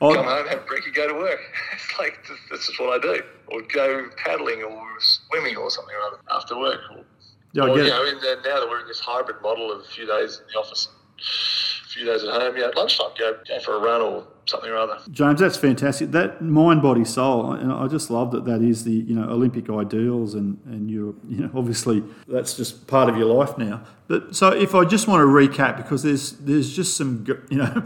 Oh. 0.00 0.14
come 0.14 0.26
home, 0.26 0.46
have 0.46 0.64
brekkie, 0.66 0.94
go 0.94 1.08
to 1.08 1.14
work. 1.14 1.40
It's 1.72 1.98
like 1.98 2.24
this, 2.28 2.38
this 2.50 2.68
is 2.68 2.78
what 2.78 2.98
I 2.98 3.02
do, 3.02 3.22
or 3.48 3.62
go 3.62 4.08
paddling 4.16 4.62
or 4.62 4.86
swimming 5.00 5.56
or 5.56 5.70
something 5.70 5.94
or 5.94 6.00
other 6.02 6.18
after 6.30 6.56
work. 6.56 6.80
Or, 6.92 7.04
Yeah, 7.52 7.64
I 7.64 7.68
or, 7.70 7.76
get 7.76 7.84
you 7.86 7.90
know, 7.90 8.04
in 8.04 8.20
the, 8.20 8.36
now 8.44 8.60
that 8.60 8.68
we're 8.68 8.80
in 8.80 8.86
this 8.86 9.00
hybrid 9.00 9.42
model 9.42 9.72
of 9.72 9.80
a 9.80 9.84
few 9.88 10.06
days 10.06 10.38
in 10.38 10.44
the 10.52 10.58
office, 10.60 10.86
a 10.86 11.77
few 11.88 12.04
days 12.04 12.22
at 12.22 12.30
home, 12.30 12.56
yeah, 12.56 12.66
at 12.66 12.76
lunchtime, 12.76 13.10
go, 13.18 13.38
go 13.46 13.60
for 13.60 13.74
a 13.76 13.80
run 13.80 14.00
or 14.00 14.26
something 14.46 14.70
or 14.70 14.76
other. 14.76 14.98
James, 15.10 15.40
that's 15.40 15.56
fantastic. 15.56 16.10
That 16.10 16.42
mind, 16.42 16.82
body, 16.82 17.04
soul, 17.04 17.52
and 17.52 17.72
I 17.72 17.86
just 17.86 18.10
love 18.10 18.30
that. 18.32 18.44
That 18.44 18.62
is 18.62 18.84
the 18.84 18.92
you 18.92 19.14
know 19.14 19.28
Olympic 19.28 19.70
ideals, 19.70 20.34
and 20.34 20.58
and 20.66 20.90
you're 20.90 21.14
you 21.28 21.40
know 21.40 21.50
obviously 21.54 22.02
that's 22.26 22.54
just 22.56 22.86
part 22.86 23.08
of 23.08 23.16
your 23.16 23.32
life 23.32 23.56
now. 23.58 23.82
But 24.06 24.36
so 24.36 24.50
if 24.50 24.74
I 24.74 24.84
just 24.84 25.08
want 25.08 25.20
to 25.20 25.26
recap, 25.26 25.76
because 25.76 26.02
there's 26.02 26.32
there's 26.32 26.74
just 26.74 26.96
some 26.96 27.24
you 27.50 27.58
know 27.58 27.82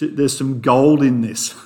there's 0.00 0.36
some 0.36 0.60
gold 0.60 1.02
in 1.02 1.20
this. 1.22 1.54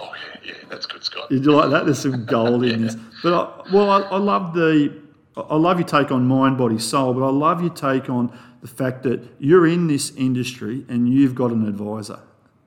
Oh 0.00 0.12
yeah, 0.12 0.40
yeah, 0.44 0.54
that's 0.68 0.86
good, 0.86 1.04
Scott. 1.04 1.30
Did 1.30 1.44
you 1.44 1.52
like 1.52 1.70
that? 1.70 1.84
There's 1.84 2.00
some 2.00 2.24
gold 2.24 2.64
in 2.64 2.82
this. 2.86 2.96
But 3.22 3.32
I, 3.32 3.72
well, 3.72 3.90
I, 3.90 4.00
I 4.00 4.16
love 4.16 4.54
the 4.54 5.03
I 5.36 5.56
love 5.56 5.78
your 5.78 5.88
take 5.88 6.12
on 6.12 6.26
mind, 6.26 6.58
body, 6.58 6.78
soul. 6.78 7.12
But 7.14 7.26
I 7.26 7.30
love 7.30 7.60
your 7.60 7.74
take 7.74 8.08
on 8.08 8.36
the 8.60 8.68
fact 8.68 9.02
that 9.02 9.20
you're 9.38 9.66
in 9.66 9.88
this 9.88 10.14
industry 10.16 10.84
and 10.88 11.12
you've 11.12 11.34
got 11.34 11.50
an 11.50 11.66
advisor, 11.66 12.20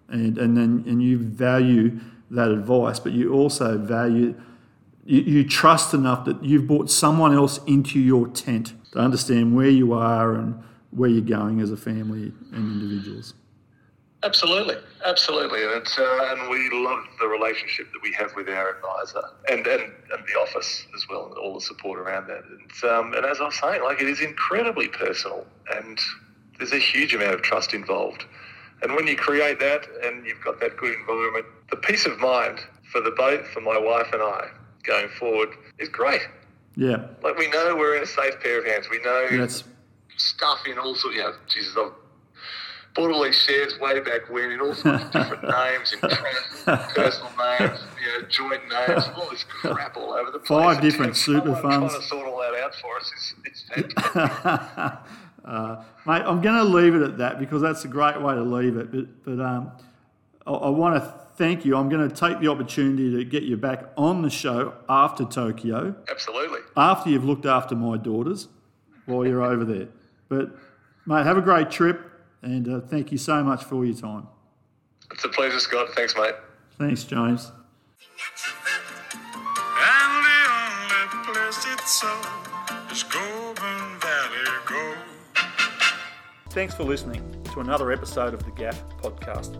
and 0.09 0.37
and 0.37 0.57
then 0.57 0.83
and 0.87 1.01
you 1.01 1.17
value 1.17 1.99
that 2.31 2.51
advice, 2.51 2.99
but 2.99 3.13
you 3.13 3.33
also 3.33 3.77
value 3.77 4.35
you, 5.07 5.21
you 5.21 5.47
trust 5.47 5.93
enough 5.93 6.25
that 6.25 6.43
you've 6.43 6.67
brought 6.67 6.91
someone 6.91 7.33
else 7.33 7.59
into 7.65 7.99
your 7.99 8.27
tent 8.27 8.73
to 8.91 8.99
understand 8.99 9.55
where 9.55 9.69
you 9.69 9.93
are 9.93 10.35
and 10.35 10.61
where 10.91 11.09
you're 11.09 11.21
going 11.21 11.61
as 11.61 11.71
a 11.71 11.77
family 11.77 12.33
and 12.51 12.81
individuals. 12.81 13.33
Absolutely, 14.23 14.75
absolutely, 15.05 15.61
and 15.63 15.73
it's 15.73 15.97
uh, 15.97 16.29
and 16.31 16.49
we 16.49 16.69
love 16.71 17.03
the 17.19 17.27
relationship 17.27 17.85
that 17.93 17.99
we 18.01 18.11
have 18.13 18.35
with 18.35 18.49
our 18.49 18.75
advisor 18.75 19.21
and 19.47 19.65
and, 19.67 19.81
and 20.11 20.25
the 20.27 20.39
office 20.39 20.87
as 20.95 21.05
well, 21.07 21.27
and 21.27 21.37
all 21.37 21.53
the 21.53 21.61
support 21.61 21.99
around 21.99 22.27
that. 22.27 22.43
And 22.43 22.91
um, 22.91 23.13
and 23.13 23.25
as 23.25 23.39
I 23.39 23.45
was 23.45 23.59
saying, 23.59 23.83
like 23.83 24.01
it 24.01 24.07
is 24.07 24.21
incredibly 24.21 24.87
personal, 24.87 25.45
and 25.75 25.99
there's 26.57 26.73
a 26.73 26.79
huge 26.79 27.13
amount 27.13 27.35
of 27.35 27.43
trust 27.43 27.75
involved. 27.75 28.25
And 28.81 28.95
when 28.95 29.05
you 29.05 29.15
create 29.15 29.59
that, 29.59 29.87
and 30.03 30.25
you've 30.25 30.43
got 30.43 30.59
that 30.61 30.77
good 30.77 30.95
environment, 30.95 31.45
the 31.69 31.77
peace 31.77 32.07
of 32.07 32.17
mind 32.19 32.59
for 32.91 33.01
the 33.01 33.11
both 33.11 33.45
for 33.49 33.61
my 33.61 33.77
wife 33.77 34.07
and 34.13 34.21
I 34.21 34.47
going 34.83 35.09
forward 35.09 35.49
is 35.77 35.89
great. 35.89 36.21
Yeah, 36.75 37.07
Like 37.23 37.37
we 37.37 37.49
know 37.49 37.75
we're 37.75 37.97
in 37.97 38.03
a 38.03 38.07
safe 38.07 38.39
pair 38.41 38.59
of 38.59 38.65
hands. 38.65 38.87
We 38.89 38.99
know 39.01 39.27
that's 39.31 39.63
stuff 40.17 40.59
in 40.67 40.77
all 40.77 40.95
sorts. 40.95 41.17
You 41.17 41.23
know, 41.23 41.33
Jesus, 41.47 41.75
I've 41.77 41.91
these 42.97 43.35
shares 43.35 43.79
way 43.79 43.99
back 43.99 44.29
when 44.29 44.51
in 44.51 44.59
all 44.59 44.73
sorts 44.73 45.03
of 45.03 45.11
different 45.11 45.43
names, 45.49 45.93
in 45.93 45.99
personal 45.99 47.31
names, 47.37 47.79
you 48.01 48.21
know, 48.21 48.27
joint 48.29 48.61
names, 48.69 49.03
all 49.15 49.29
this 49.29 49.43
crap 49.43 49.95
all 49.97 50.13
over 50.13 50.31
the 50.31 50.39
place. 50.39 50.47
Five 50.47 50.77
And, 50.77 50.81
different 50.81 51.15
super 51.15 51.55
funds. 51.55 51.93
Trying 51.93 52.01
to 52.01 52.07
sort 52.07 52.27
all 52.27 52.39
that 52.39 52.55
out 52.55 52.75
for 52.75 52.97
us 52.97 53.11
is 53.13 53.33
uh, 55.45 55.83
mate, 56.05 56.23
I'm 56.25 56.41
going 56.41 56.57
to 56.57 56.63
leave 56.63 56.95
it 56.95 57.01
at 57.01 57.17
that 57.17 57.39
because 57.39 57.61
that's 57.61 57.85
a 57.85 57.87
great 57.87 58.21
way 58.21 58.33
to 58.33 58.43
leave 58.43 58.77
it. 58.77 58.91
But, 58.91 59.23
but 59.23 59.43
um, 59.43 59.71
I, 60.45 60.51
I 60.51 60.69
want 60.69 60.95
to 60.95 61.13
thank 61.35 61.65
you. 61.65 61.77
I'm 61.77 61.89
going 61.89 62.07
to 62.07 62.13
take 62.15 62.39
the 62.39 62.47
opportunity 62.47 63.15
to 63.17 63.23
get 63.23 63.43
you 63.43 63.57
back 63.57 63.85
on 63.95 64.21
the 64.23 64.29
show 64.29 64.73
after 64.89 65.23
Tokyo, 65.25 65.95
Absolutely. 66.09 66.59
after 66.75 67.09
you've 67.09 67.25
looked 67.25 67.45
after 67.45 67.75
my 67.75 67.97
daughters 67.97 68.47
while 69.05 69.25
you're 69.25 69.43
over 69.43 69.63
there. 69.63 69.87
But, 70.29 70.55
mate, 71.05 71.25
have 71.25 71.37
a 71.37 71.41
great 71.41 71.69
trip 71.69 72.01
and 72.41 72.67
uh, 72.67 72.81
thank 72.81 73.11
you 73.11 73.17
so 73.17 73.43
much 73.43 73.63
for 73.63 73.85
your 73.85 73.95
time. 73.95 74.27
It's 75.11 75.23
a 75.23 75.29
pleasure, 75.29 75.59
Scott. 75.59 75.89
Thanks, 75.95 76.15
mate. 76.15 76.35
Thanks, 76.77 77.03
James. 77.03 77.51
And 79.79 80.25
the 80.25 80.43
only 80.51 81.33
place 81.33 81.65
it's 81.69 82.01
so 82.01 82.13
is 82.91 83.03
Goulburn 83.03 83.99
Valley 83.99 84.45
Gold. 84.65 84.97
Thanks 86.49 86.75
for 86.75 86.83
listening 86.83 87.21
to 87.53 87.59
another 87.61 87.91
episode 87.91 88.33
of 88.33 88.43
the 88.43 88.51
Gap 88.51 88.75
podcast. 89.01 89.57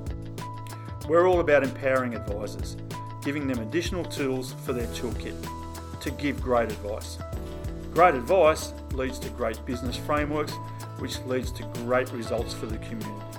We're 1.08 1.28
all 1.28 1.40
about 1.40 1.63
empowering 1.63 2.16
advisors, 2.16 2.76
giving 3.24 3.48
them 3.48 3.60
additional 3.60 4.04
tools 4.04 4.54
for 4.66 4.74
their 4.74 4.88
toolkit 4.88 5.36
to 6.02 6.12
give 6.12 6.42
great 6.42 6.70
advice. 6.72 7.18
Great 7.94 8.16
advice 8.16 8.74
leads 8.92 9.18
to 9.20 9.30
great 9.30 9.63
business 9.66 9.96
frameworks, 9.96 10.54
which 11.00 11.20
leads 11.26 11.52
to 11.52 11.64
great 11.86 12.12
results 12.12 12.54
for 12.54 12.66
the 12.66 12.78
community. 12.78 13.37